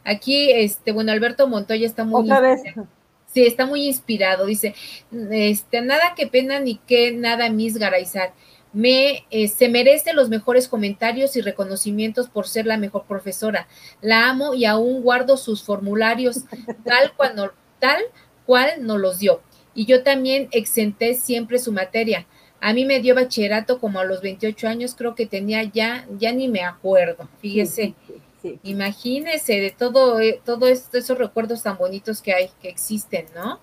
[0.03, 2.23] Aquí, este, bueno, Alberto Montoya está muy.
[2.23, 2.61] Otra vez.
[3.33, 4.45] Sí, está muy inspirado.
[4.45, 4.75] Dice,
[5.31, 8.33] este, nada que pena ni que nada Miss Garaizar.
[8.73, 13.67] Me, eh, se merece los mejores comentarios y reconocimientos por ser la mejor profesora.
[14.01, 16.41] La amo y aún guardo sus formularios
[16.83, 18.01] tal, cuando, tal
[18.45, 19.41] cual nos los dio.
[19.75, 22.25] Y yo también exenté siempre su materia.
[22.59, 26.31] A mí me dio bachillerato como a los 28 años, creo que tenía ya, ya
[26.31, 27.93] ni me acuerdo, fíjese.
[28.63, 33.59] Imagínese de todo, eh, todo esos recuerdos tan bonitos que hay, que existen, ¿no?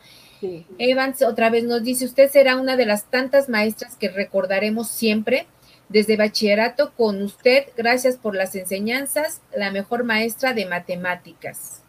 [0.78, 5.46] Evans otra vez nos dice, usted será una de las tantas maestras que recordaremos siempre.
[5.88, 11.82] Desde bachillerato con usted, gracias por las enseñanzas, la mejor maestra de matemáticas.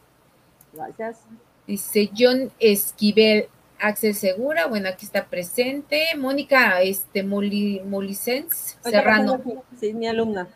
[0.73, 1.19] Gracias.
[1.67, 3.47] Dice John Esquivel,
[3.81, 6.03] Axel Segura, bueno, aquí está presente.
[6.15, 9.41] Mónica este, Molicens Serrano.
[9.79, 10.47] Sí, mi alumna.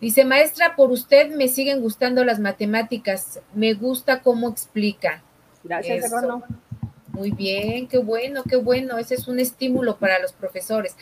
[0.00, 3.40] Dice, maestra, por usted me siguen gustando las matemáticas.
[3.54, 5.22] Me gusta cómo explica.
[5.62, 6.42] Gracias, Serrano.
[7.08, 8.98] Muy bien, qué bueno, qué bueno.
[8.98, 10.96] Ese es un estímulo para los profesores.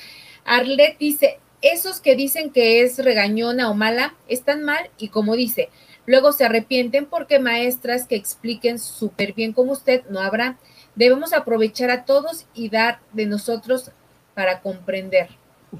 [0.44, 5.70] Arlet dice, esos que dicen que es regañona o mala, están mal y como dice,
[6.04, 10.58] luego se arrepienten porque maestras que expliquen súper bien como usted no habrá.
[10.94, 13.90] Debemos aprovechar a todos y dar de nosotros
[14.34, 15.28] para comprender.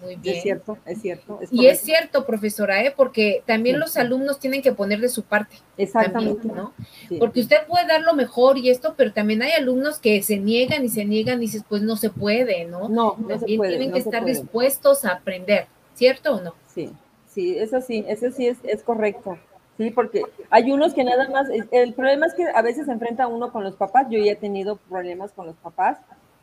[0.01, 0.37] Muy bien.
[0.37, 1.39] Es cierto, es cierto.
[1.51, 2.95] y es cierto, profesora, ¿eh?
[2.97, 5.57] porque también los alumnos tienen que poner de su parte.
[5.77, 6.49] Exactamente.
[6.49, 6.73] ¿no?
[7.19, 10.83] Porque usted puede dar lo mejor y esto, pero también hay alumnos que se niegan
[10.83, 12.89] y se niegan y dices, pues no se puede, ¿no?
[12.89, 16.55] No, no se puede, tienen que estar dispuestos a aprender, ¿cierto o no?
[16.75, 16.91] Sí,
[17.29, 19.37] sí, eso sí, eso sí es, es correcto.
[19.83, 23.27] Sí, porque hay unos que nada más, el problema es que a veces se enfrenta
[23.27, 25.99] uno con los papás, yo ya he tenido problemas con los papás,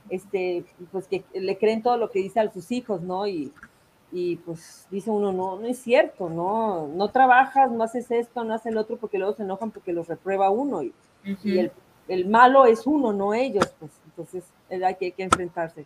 [0.10, 3.28] este, pues que le creen todo lo que dice a sus hijos, ¿no?
[3.28, 3.54] Y,
[4.12, 8.56] y pues dice uno, no, no es cierto, no, no trabajas, no haces esto, no
[8.56, 10.94] haces el otro, porque luego se enojan porque los reprueba uno, y,
[11.46, 11.72] el,
[12.10, 15.86] el, malo es uno, no ellos, pues entonces hay que, hay que enfrentarse.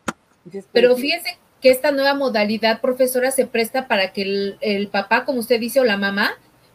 [0.49, 5.23] Pues, Pero fíjese que esta nueva modalidad, profesora, se presta para que el, el papá,
[5.23, 6.31] como usted dice, o la mamá,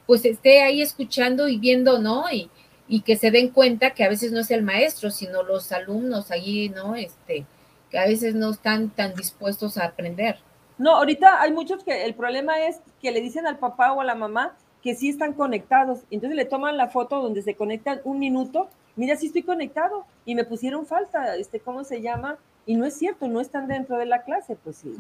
[0.09, 2.24] pues esté ahí escuchando y viendo, ¿no?
[2.32, 2.50] Y,
[2.88, 6.30] y que se den cuenta que a veces no es el maestro, sino los alumnos
[6.30, 6.94] allí, ¿no?
[6.94, 7.44] Este,
[7.90, 10.38] que a veces no están tan dispuestos a aprender.
[10.78, 14.04] No, ahorita hay muchos que el problema es que le dicen al papá o a
[14.04, 18.18] la mamá que sí están conectados, entonces le toman la foto donde se conectan un
[18.18, 22.38] minuto, mira, sí estoy conectado y me pusieron falta, este, ¿cómo se llama?
[22.64, 24.96] Y no es cierto, no están dentro de la clase, pues sí.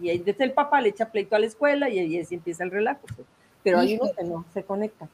[0.00, 3.02] Y desde el papá le echa pleito a la escuela y ahí empieza el relajo.
[3.14, 3.26] Pues
[3.64, 5.08] pero hay unos que no se conectan.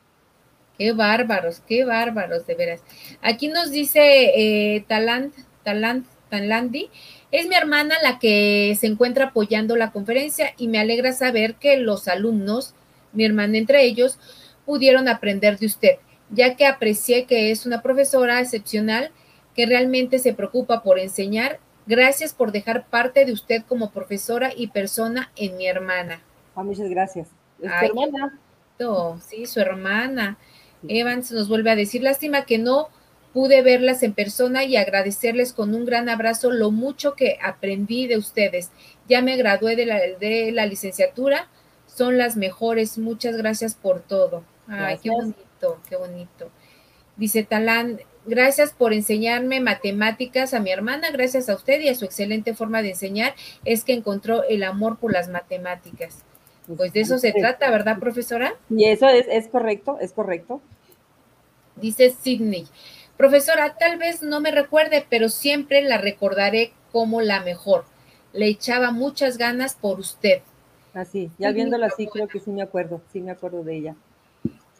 [0.77, 2.83] Qué bárbaros, qué bárbaros, de veras.
[3.23, 4.01] Aquí nos dice
[4.35, 6.91] eh, Talant, Talant, Talandi,
[7.31, 11.77] es mi hermana la que se encuentra apoyando la conferencia y me alegra saber que
[11.77, 12.75] los alumnos,
[13.13, 14.19] mi hermana entre ellos,
[14.65, 15.97] pudieron aprender de usted,
[16.31, 19.11] ya que aprecié que es una profesora excepcional
[19.55, 21.59] que realmente se preocupa por enseñar.
[21.87, 26.23] Gracias por dejar parte de usted como profesora y persona en mi hermana.
[26.55, 27.40] Ah, muchas gracias.
[27.63, 28.39] Es hermana.
[29.29, 30.39] Sí, su hermana.
[30.89, 32.89] Evans nos vuelve a decir, lástima que no
[33.35, 38.17] pude verlas en persona y agradecerles con un gran abrazo lo mucho que aprendí de
[38.17, 38.71] ustedes.
[39.09, 41.49] Ya me gradué de la, de la licenciatura,
[41.87, 42.99] son las mejores.
[42.99, 44.45] Muchas gracias por todo.
[44.67, 46.51] Ay, qué bonito, qué bonito.
[47.17, 52.05] Dice Talán, gracias por enseñarme matemáticas a mi hermana, gracias a usted y a su
[52.05, 53.35] excelente forma de enseñar,
[53.65, 56.25] es que encontró el amor por las matemáticas.
[56.77, 58.55] Pues de eso se trata, ¿verdad, profesora?
[58.69, 60.61] Y eso es, es correcto, es correcto.
[61.77, 62.67] Dice Sidney,
[63.17, 67.85] profesora, tal vez no me recuerde, pero siempre la recordaré como la mejor.
[68.33, 70.43] Le echaba muchas ganas por usted.
[70.95, 73.97] Así, ya viéndola así, creo que sí me acuerdo, sí me acuerdo de ella.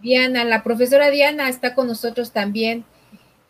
[0.01, 2.85] Diana, la profesora Diana está con nosotros también.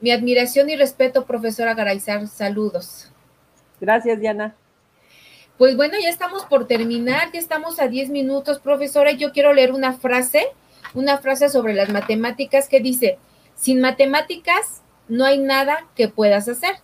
[0.01, 3.11] Mi admiración y respeto, profesora Garaizar, saludos.
[3.81, 4.55] Gracias, Diana.
[5.61, 9.11] Pues bueno, ya estamos por terminar, ya estamos a 10 minutos, profesora.
[9.11, 10.47] Yo quiero leer una frase,
[10.95, 13.19] una frase sobre las matemáticas que dice,
[13.57, 16.77] sin matemáticas no hay nada que puedas hacer.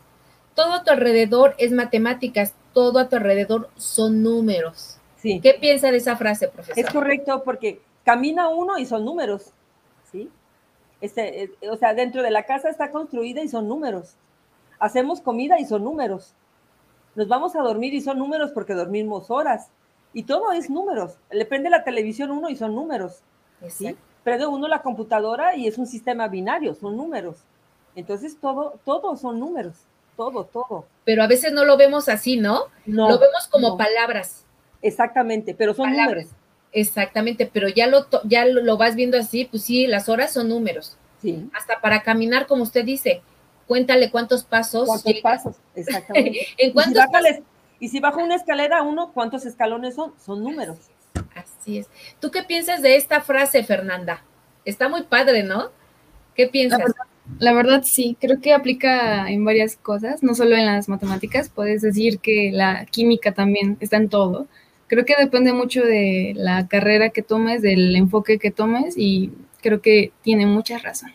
[0.55, 4.99] Todo a tu alrededor es matemáticas, todo a tu alrededor son números.
[5.23, 5.41] Sí.
[5.41, 6.87] ¿Qué piensa de esa frase, profesora?
[6.87, 9.53] Es correcto, porque camina uno y son números,
[10.13, 10.29] ¿sí?
[11.01, 14.17] Este, eh, o sea, dentro de la casa está construida y son números.
[14.79, 16.35] Hacemos comida y son números.
[17.17, 19.71] Nos vamos a dormir y son números porque dormimos horas.
[20.13, 21.15] Y todo es números.
[21.31, 23.21] Le prende la televisión uno y son números.
[23.69, 23.97] ¿sí?
[24.23, 27.39] Prende uno la computadora y es un sistema binario, son números.
[27.95, 29.75] Entonces todo, todo son números.
[30.17, 30.87] Todo, todo.
[31.05, 32.65] Pero a veces no lo vemos así, ¿no?
[32.87, 34.45] no lo vemos como palabras.
[34.83, 36.27] Exactamente, pero son números.
[36.73, 40.97] Exactamente, pero ya lo, ya lo vas viendo así, pues sí, las horas son números.
[41.23, 41.49] Sí.
[41.55, 43.23] Hasta para caminar, como usted dice,
[43.67, 44.87] cuéntale cuántos pasos.
[44.87, 45.57] ¿Cuántos pasos?
[45.75, 46.47] Exactamente.
[46.59, 47.43] ¿En cuántos y, si baja
[47.81, 50.13] y si bajo una escalera uno, ¿cuántos escalones son?
[50.25, 50.79] Son números.
[51.35, 51.89] Así es.
[52.21, 54.23] ¿Tú qué piensas de esta frase, Fernanda?
[54.65, 55.71] Está muy padre, ¿no?
[56.35, 56.93] ¿Qué piensas?
[57.39, 61.83] La verdad, sí, creo que aplica en varias cosas, no solo en las matemáticas, puedes
[61.83, 64.47] decir que la química también está en todo
[64.87, 69.81] creo que depende mucho de la carrera que tomes, del enfoque que tomes y creo
[69.81, 71.11] que tiene mucha razón.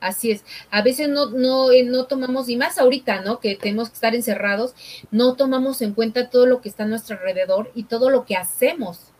[0.00, 0.44] Así es.
[0.70, 3.38] A veces no, no, eh, no tomamos, y más ahorita, ¿no?
[3.38, 4.74] Que tenemos que estar encerrados,
[5.10, 8.36] no tomamos en cuenta todo lo que está a nuestro alrededor y todo lo que
[8.36, 9.12] hacemos.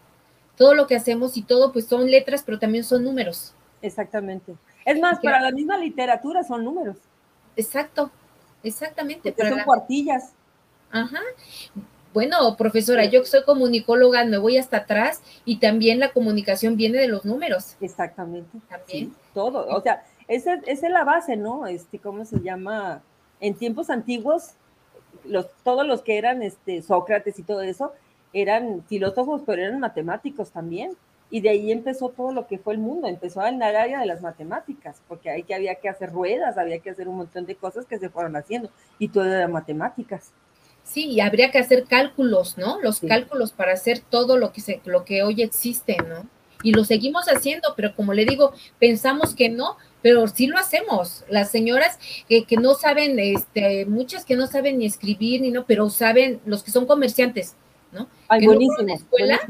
[0.57, 3.55] Todo lo que hacemos y todo, pues son letras, pero también son números.
[3.83, 4.57] Exactamente.
[4.85, 6.97] Es más, para la misma literatura son números.
[7.57, 8.11] Exacto,
[8.63, 9.33] exactamente.
[9.33, 10.33] Porque son cuartillas.
[10.91, 11.21] Ajá.
[12.13, 17.07] Bueno, profesora, yo soy comunicóloga, me voy hasta atrás y también la comunicación viene de
[17.07, 17.77] los números.
[17.81, 18.59] Exactamente.
[18.69, 19.15] También.
[19.33, 21.67] todo, o sea, esa, es la base, ¿no?
[21.67, 23.03] Este, ¿cómo se llama?
[23.41, 24.53] En tiempos antiguos,
[25.25, 27.93] los, todos los que eran este, Sócrates y todo eso,
[28.33, 30.93] eran filósofos, pero eran matemáticos también.
[31.33, 34.07] Y de ahí empezó todo lo que fue el mundo, empezó en el área de
[34.07, 37.57] las matemáticas, porque ahí que había que hacer ruedas, había que hacer un montón de
[37.57, 40.33] cosas que se fueron haciendo, y todo era matemáticas.
[40.85, 42.81] Sí, y habría que hacer cálculos, ¿no?
[42.83, 46.27] Los cálculos para hacer todo lo que, se, lo que hoy existe, ¿no?
[46.63, 51.25] Y lo seguimos haciendo, pero como le digo, pensamos que no, pero sí lo hacemos.
[51.29, 51.99] Las señoras
[52.29, 56.41] que, que no saben, este, muchas que no saben ni escribir, ni no, pero saben,
[56.47, 57.55] los que son comerciantes,
[57.93, 58.09] ¿no?
[58.29, 59.41] Ay, que buenísimo, escuela,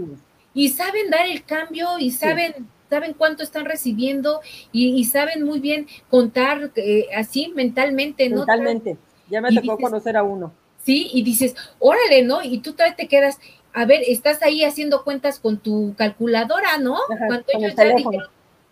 [0.55, 4.41] Y saben dar el cambio y saben, saben cuánto están recibiendo
[4.73, 8.39] y, saben muy bien contar eh, así mentalmente, ¿no?
[8.39, 8.97] Mentalmente.
[9.29, 10.53] Ya me tocó conocer a uno.
[10.85, 11.11] ¿sí?
[11.13, 12.43] Y dices, órale, ¿no?
[12.43, 13.39] Y tú todavía te quedas,
[13.73, 16.97] a ver, estás ahí haciendo cuentas con tu calculadora, ¿no?
[17.07, 18.27] Cuando ellos ya dijeron,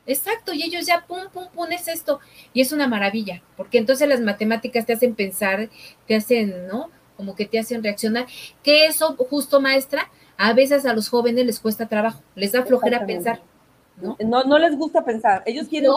[0.09, 2.19] exacto, y ellos ya, pum, pum, pum, es esto.
[2.53, 5.69] Y es una maravilla, porque entonces las matemáticas te hacen pensar,
[6.07, 6.91] te hacen, ¿no?
[7.17, 8.27] Como que te hacen reaccionar.
[8.63, 13.07] Que eso, justo maestra, a veces a los jóvenes les cuesta trabajo, les da flojera
[13.07, 13.41] pensar.
[14.01, 14.17] ¿no?
[14.25, 14.45] ¿no?
[14.45, 15.43] No, les gusta pensar.
[15.47, 15.91] Ellos quieren,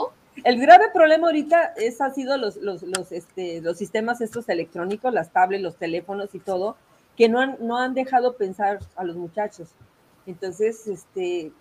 [0.44, 5.14] el grave problema ahorita es, ha sido los, los, los, este, los sistemas estos electrónicos,
[5.14, 6.76] las tablets, los teléfonos y todo,
[7.16, 9.70] que no han, no han dejado pensar a los muchachos.
[10.28, 11.52] Entonces, este,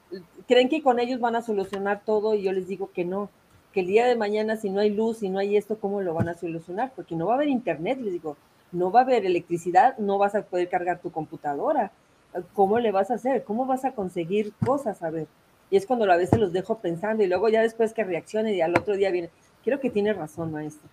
[0.46, 3.30] creen que con ellos van a solucionar todo y yo les digo que no,
[3.72, 6.14] que el día de mañana si no hay luz, si no hay esto, ¿cómo lo
[6.14, 6.92] van a solucionar?
[6.94, 8.36] Porque no va a haber internet, les digo,
[8.72, 11.92] no va a haber electricidad, no vas a poder cargar tu computadora.
[12.54, 13.44] ¿Cómo le vas a hacer?
[13.44, 15.02] ¿Cómo vas a conseguir cosas?
[15.02, 15.26] A ver,
[15.70, 18.60] y es cuando a veces los dejo pensando y luego ya después que reaccione y
[18.60, 19.30] al otro día viene,
[19.64, 20.88] creo que tiene razón, maestro.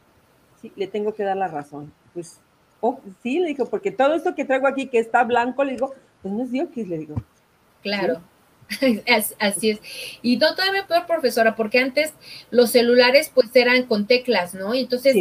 [0.62, 1.92] Sí, le tengo que dar la razón.
[2.14, 2.40] Pues,
[2.82, 5.94] oh, sí, le digo, porque todo esto que traigo aquí que está blanco, le digo,
[6.22, 7.16] pues no es diokis, le digo.
[7.88, 8.22] Claro.
[9.40, 9.80] Así es.
[10.22, 12.14] Y no todavía peor, profesora, porque antes
[12.52, 14.74] los celulares pues eran con teclas, ¿no?
[14.74, 15.16] Y entonces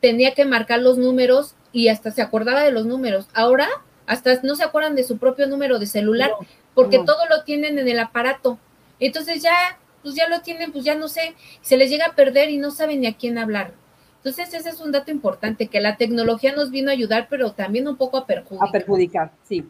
[0.00, 3.28] tenía que marcar los números y hasta se acordaba de los números.
[3.32, 3.68] Ahora
[4.06, 6.32] hasta no se acuerdan de su propio número de celular,
[6.74, 8.58] porque todo lo tienen en el aparato.
[8.98, 12.50] Entonces ya, pues ya lo tienen, pues ya no sé, se les llega a perder
[12.50, 13.72] y no saben ni a quién hablar.
[14.16, 17.86] Entonces ese es un dato importante, que la tecnología nos vino a ayudar, pero también
[17.86, 18.68] un poco a perjudicar.
[18.68, 19.64] A perjudicar, sí.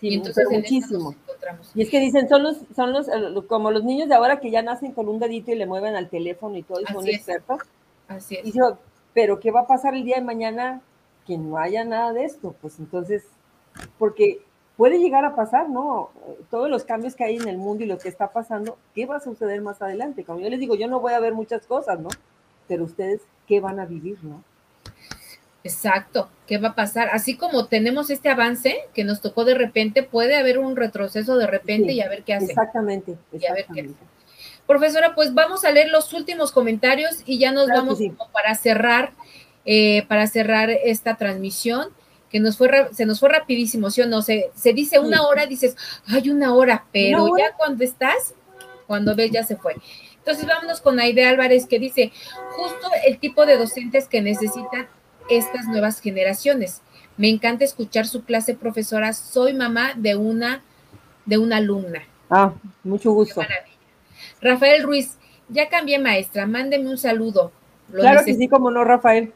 [0.00, 1.14] sí y entonces muchísimo.
[1.38, 1.70] Encontramos.
[1.74, 3.06] Y es que dicen, son los, son los,
[3.46, 6.08] como los niños de ahora que ya nacen con un dedito y le mueven al
[6.08, 7.16] teléfono y todo, y son es.
[7.16, 7.60] expertos.
[8.08, 8.46] Así es.
[8.46, 8.78] Y yo,
[9.14, 10.82] pero ¿qué va a pasar el día de mañana
[11.26, 12.54] que no haya nada de esto?
[12.60, 13.24] Pues entonces,
[13.98, 14.40] porque
[14.76, 16.10] puede llegar a pasar, ¿no?
[16.50, 19.16] Todos los cambios que hay en el mundo y lo que está pasando, ¿qué va
[19.16, 20.24] a suceder más adelante?
[20.24, 22.08] Como yo les digo, yo no voy a ver muchas cosas, ¿no?
[22.68, 24.42] Pero ustedes, ¿qué van a vivir, no?
[25.64, 27.08] Exacto, ¿qué va a pasar?
[27.12, 31.46] Así como tenemos este avance que nos tocó de repente, puede haber un retroceso de
[31.46, 32.46] repente Sí, y a ver qué hace.
[32.46, 33.90] Exactamente, Y a ver qué.
[34.66, 38.10] Profesora, pues vamos a leer los últimos comentarios y ya nos Claro vamos sí.
[38.10, 39.12] como para cerrar,
[39.64, 41.88] eh, para cerrar esta transmisión,
[42.30, 44.20] que nos fue se nos fue rapidísimo, ¿sí o no?
[44.22, 45.22] Se, se dice una Sí.
[45.26, 47.44] hora, dices, hay una hora, pero Una hora.
[47.50, 48.34] ya cuando estás,
[48.86, 49.74] cuando ves ya se fue.
[50.18, 52.12] Entonces vámonos con Aide Álvarez que dice,
[52.50, 54.86] justo el tipo de docentes que necesitan
[55.28, 56.82] estas nuevas generaciones.
[57.16, 59.12] Me encanta escuchar su clase, profesora.
[59.12, 60.62] Soy mamá de una,
[61.26, 62.02] de una alumna.
[62.30, 62.52] Ah,
[62.84, 63.42] mucho gusto.
[64.40, 65.16] Rafael Ruiz,
[65.48, 67.52] ya cambié maestra, mándeme un saludo.
[67.90, 69.32] Lo Claro que sí, como no, Rafael.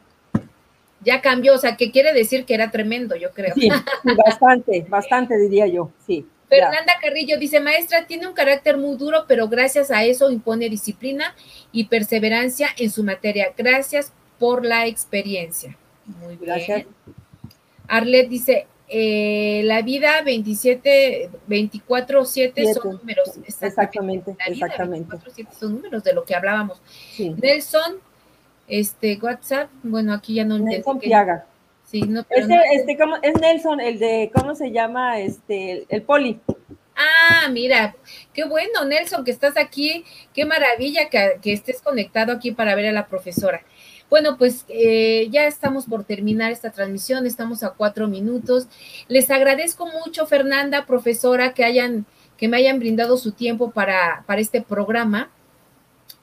[1.01, 3.53] Ya cambió, o sea, que quiere decir que era tremendo, yo creo.
[3.55, 3.67] Sí,
[4.25, 6.25] bastante, bastante diría yo, sí.
[6.49, 6.69] ya.
[6.69, 11.35] Fernanda Carrillo dice, maestra, tiene un carácter muy duro, pero gracias a eso impone disciplina
[11.73, 13.51] y perseverancia en su materia.
[13.57, 15.77] Gracias por la experiencia.
[16.05, 16.39] Muy bien.
[16.41, 16.85] Gracias.
[17.87, 22.87] Arlet dice, eh, la vida 27, 24, 7 son Siete.
[22.89, 23.29] números.
[23.61, 25.07] Exactamente, La vida exactamente.
[25.09, 26.81] 24, 7 son números de lo que hablábamos.
[27.11, 27.35] Sí.
[27.41, 27.97] Nelson,
[28.67, 31.45] este, WhatsApp, bueno, aquí ya no Nelson Piaga.
[31.85, 33.15] Sí, no, pero Este, no- este, ¿cómo?
[33.21, 35.19] Es Nelson, el de, ¿cómo se llama?
[35.19, 36.39] Este, el, el poli.
[36.95, 37.95] Ah, mira,
[38.33, 40.05] qué bueno, Nelson, que estás aquí.
[40.33, 43.63] Qué maravilla que, que estés conectado aquí para ver a la profesora.
[44.09, 48.67] Bueno, pues eh, ya estamos por terminar esta transmisión, estamos a cuatro minutos.
[49.07, 52.05] Les agradezco mucho, Fernanda, profesora, que hayan,
[52.37, 55.31] que me hayan brindado su tiempo para, para este programa.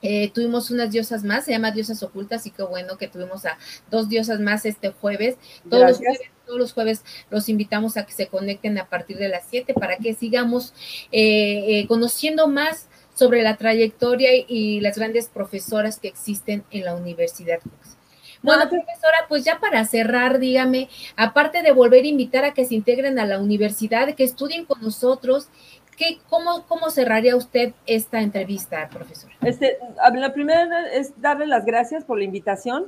[0.02, 3.58] Eh, tuvimos unas diosas más, se llama Diosas Ocultas, y qué bueno que tuvimos a
[3.90, 5.36] dos diosas más este jueves.
[5.68, 9.28] Todos los jueves, todos los jueves los invitamos a que se conecten a partir de
[9.28, 10.74] las 7 para que sigamos
[11.12, 12.88] eh, eh, conociendo más
[13.20, 17.98] sobre la trayectoria y las grandes profesoras que existen en la Universidad Cox.
[18.42, 22.54] Bueno, No, pues- profesora, pues ya para cerrar, dígame, aparte de volver a invitar a
[22.54, 25.50] que se integren a la universidad, que estudien con nosotros,
[25.98, 29.34] ¿qué, cómo, ¿cómo cerraría usted esta entrevista, profesora?
[29.42, 29.76] Este,
[30.14, 32.86] la primera es darle las gracias por la invitación,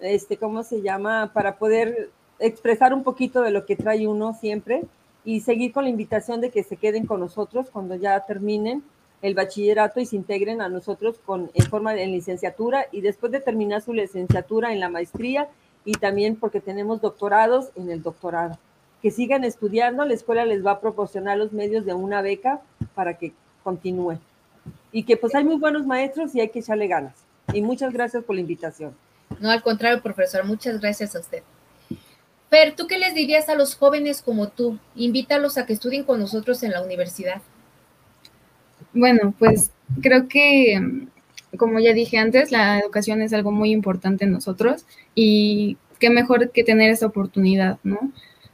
[0.00, 1.30] este, ¿cómo se llama?
[1.32, 2.10] Para poder
[2.40, 4.82] expresar un poquito de lo que trae uno siempre
[5.24, 8.82] y seguir con la invitación de que se queden con nosotros cuando ya terminen
[9.22, 13.40] el bachillerato y se integren a nosotros con, en forma de licenciatura y después de
[13.40, 15.48] terminar su licenciatura en la maestría
[15.84, 18.58] y también porque tenemos doctorados en el doctorado.
[19.02, 22.60] Que sigan estudiando, la escuela les va a proporcionar los medios de una beca
[22.94, 24.20] para que continúen
[24.92, 27.14] y que pues hay muy buenos maestros y hay que echarle ganas.
[27.52, 28.94] Y muchas gracias por la invitación.
[29.40, 31.42] No, al contrario, profesora, muchas gracias a usted.
[32.50, 34.78] Fer, ¿tú qué les dirías a los jóvenes como tú?
[34.96, 37.42] Invítalos a que estudien con nosotros en la universidad.
[38.98, 39.70] Bueno, pues
[40.02, 44.84] creo que, mm, como ya dije antes, la educación es algo muy importante en nosotros
[45.14, 47.98] y qué mejor que tener esta oportunidad, ¿no?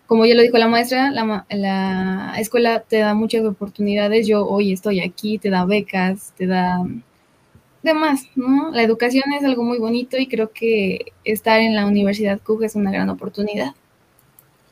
[0.07, 4.27] Como ya lo dijo la maestra, la, la escuela te da muchas oportunidades.
[4.27, 6.85] Yo hoy estoy aquí, te da becas, te da
[7.83, 8.71] demás, ¿no?
[8.71, 12.75] La educación es algo muy bonito y creo que estar en la Universidad CUG es
[12.75, 13.75] una gran oportunidad.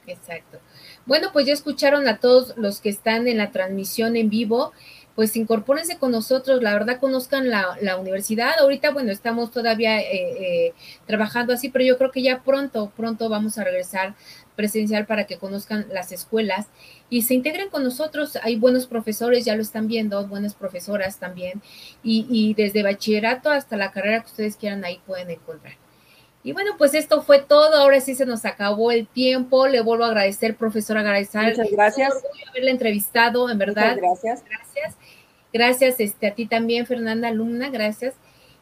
[0.07, 0.59] Exacto.
[1.05, 4.73] Bueno, pues ya escucharon a todos los que están en la transmisión en vivo.
[5.15, 8.59] Pues incorpórense con nosotros, la verdad conozcan la, la universidad.
[8.59, 10.75] Ahorita, bueno, estamos todavía eh, eh,
[11.07, 14.15] trabajando así, pero yo creo que ya pronto, pronto vamos a regresar
[14.57, 16.69] presencial para que conozcan las escuelas
[17.11, 18.39] y se integren con nosotros.
[18.43, 21.63] Hay buenos profesores, ya lo están viendo, buenas profesoras también,
[22.03, 25.82] y, y desde bachillerato hasta la carrera que ustedes quieran ahí pueden encontrar.
[26.45, 27.77] Y bueno, pues esto fue todo.
[27.77, 29.69] Ahora sí se nos acabó el tiempo.
[29.69, 31.51] Le vuelvo a agradecer, profesora Garazal.
[31.51, 32.15] Muchas gracias.
[32.15, 33.97] Es un haberla entrevistado, en verdad.
[33.97, 34.45] Muchas gracias.
[34.45, 34.97] Gracias.
[35.53, 37.71] Gracias este, a ti también, Fernanda, alumna.
[37.71, 38.15] Gracias.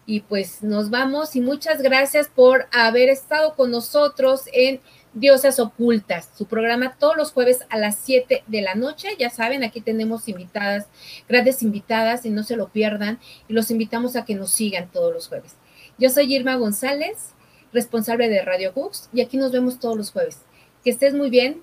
[0.06, 4.80] Y pues nos vamos y muchas gracias por haber estado con nosotros en
[5.12, 9.08] Diosas Ocultas, su programa todos los jueves a las 7 de la noche.
[9.18, 10.86] Ya saben, aquí tenemos invitadas,
[11.28, 13.18] grandes invitadas y no se lo pierdan.
[13.48, 15.56] Y los invitamos a que nos sigan todos los jueves.
[15.98, 17.34] Yo soy Irma González,
[17.72, 20.42] responsable de Radio Cooks, y aquí nos vemos todos los jueves.
[20.84, 21.62] Que estés muy bien,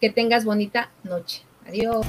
[0.00, 1.42] que tengas bonita noche.
[1.66, 2.06] Adiós.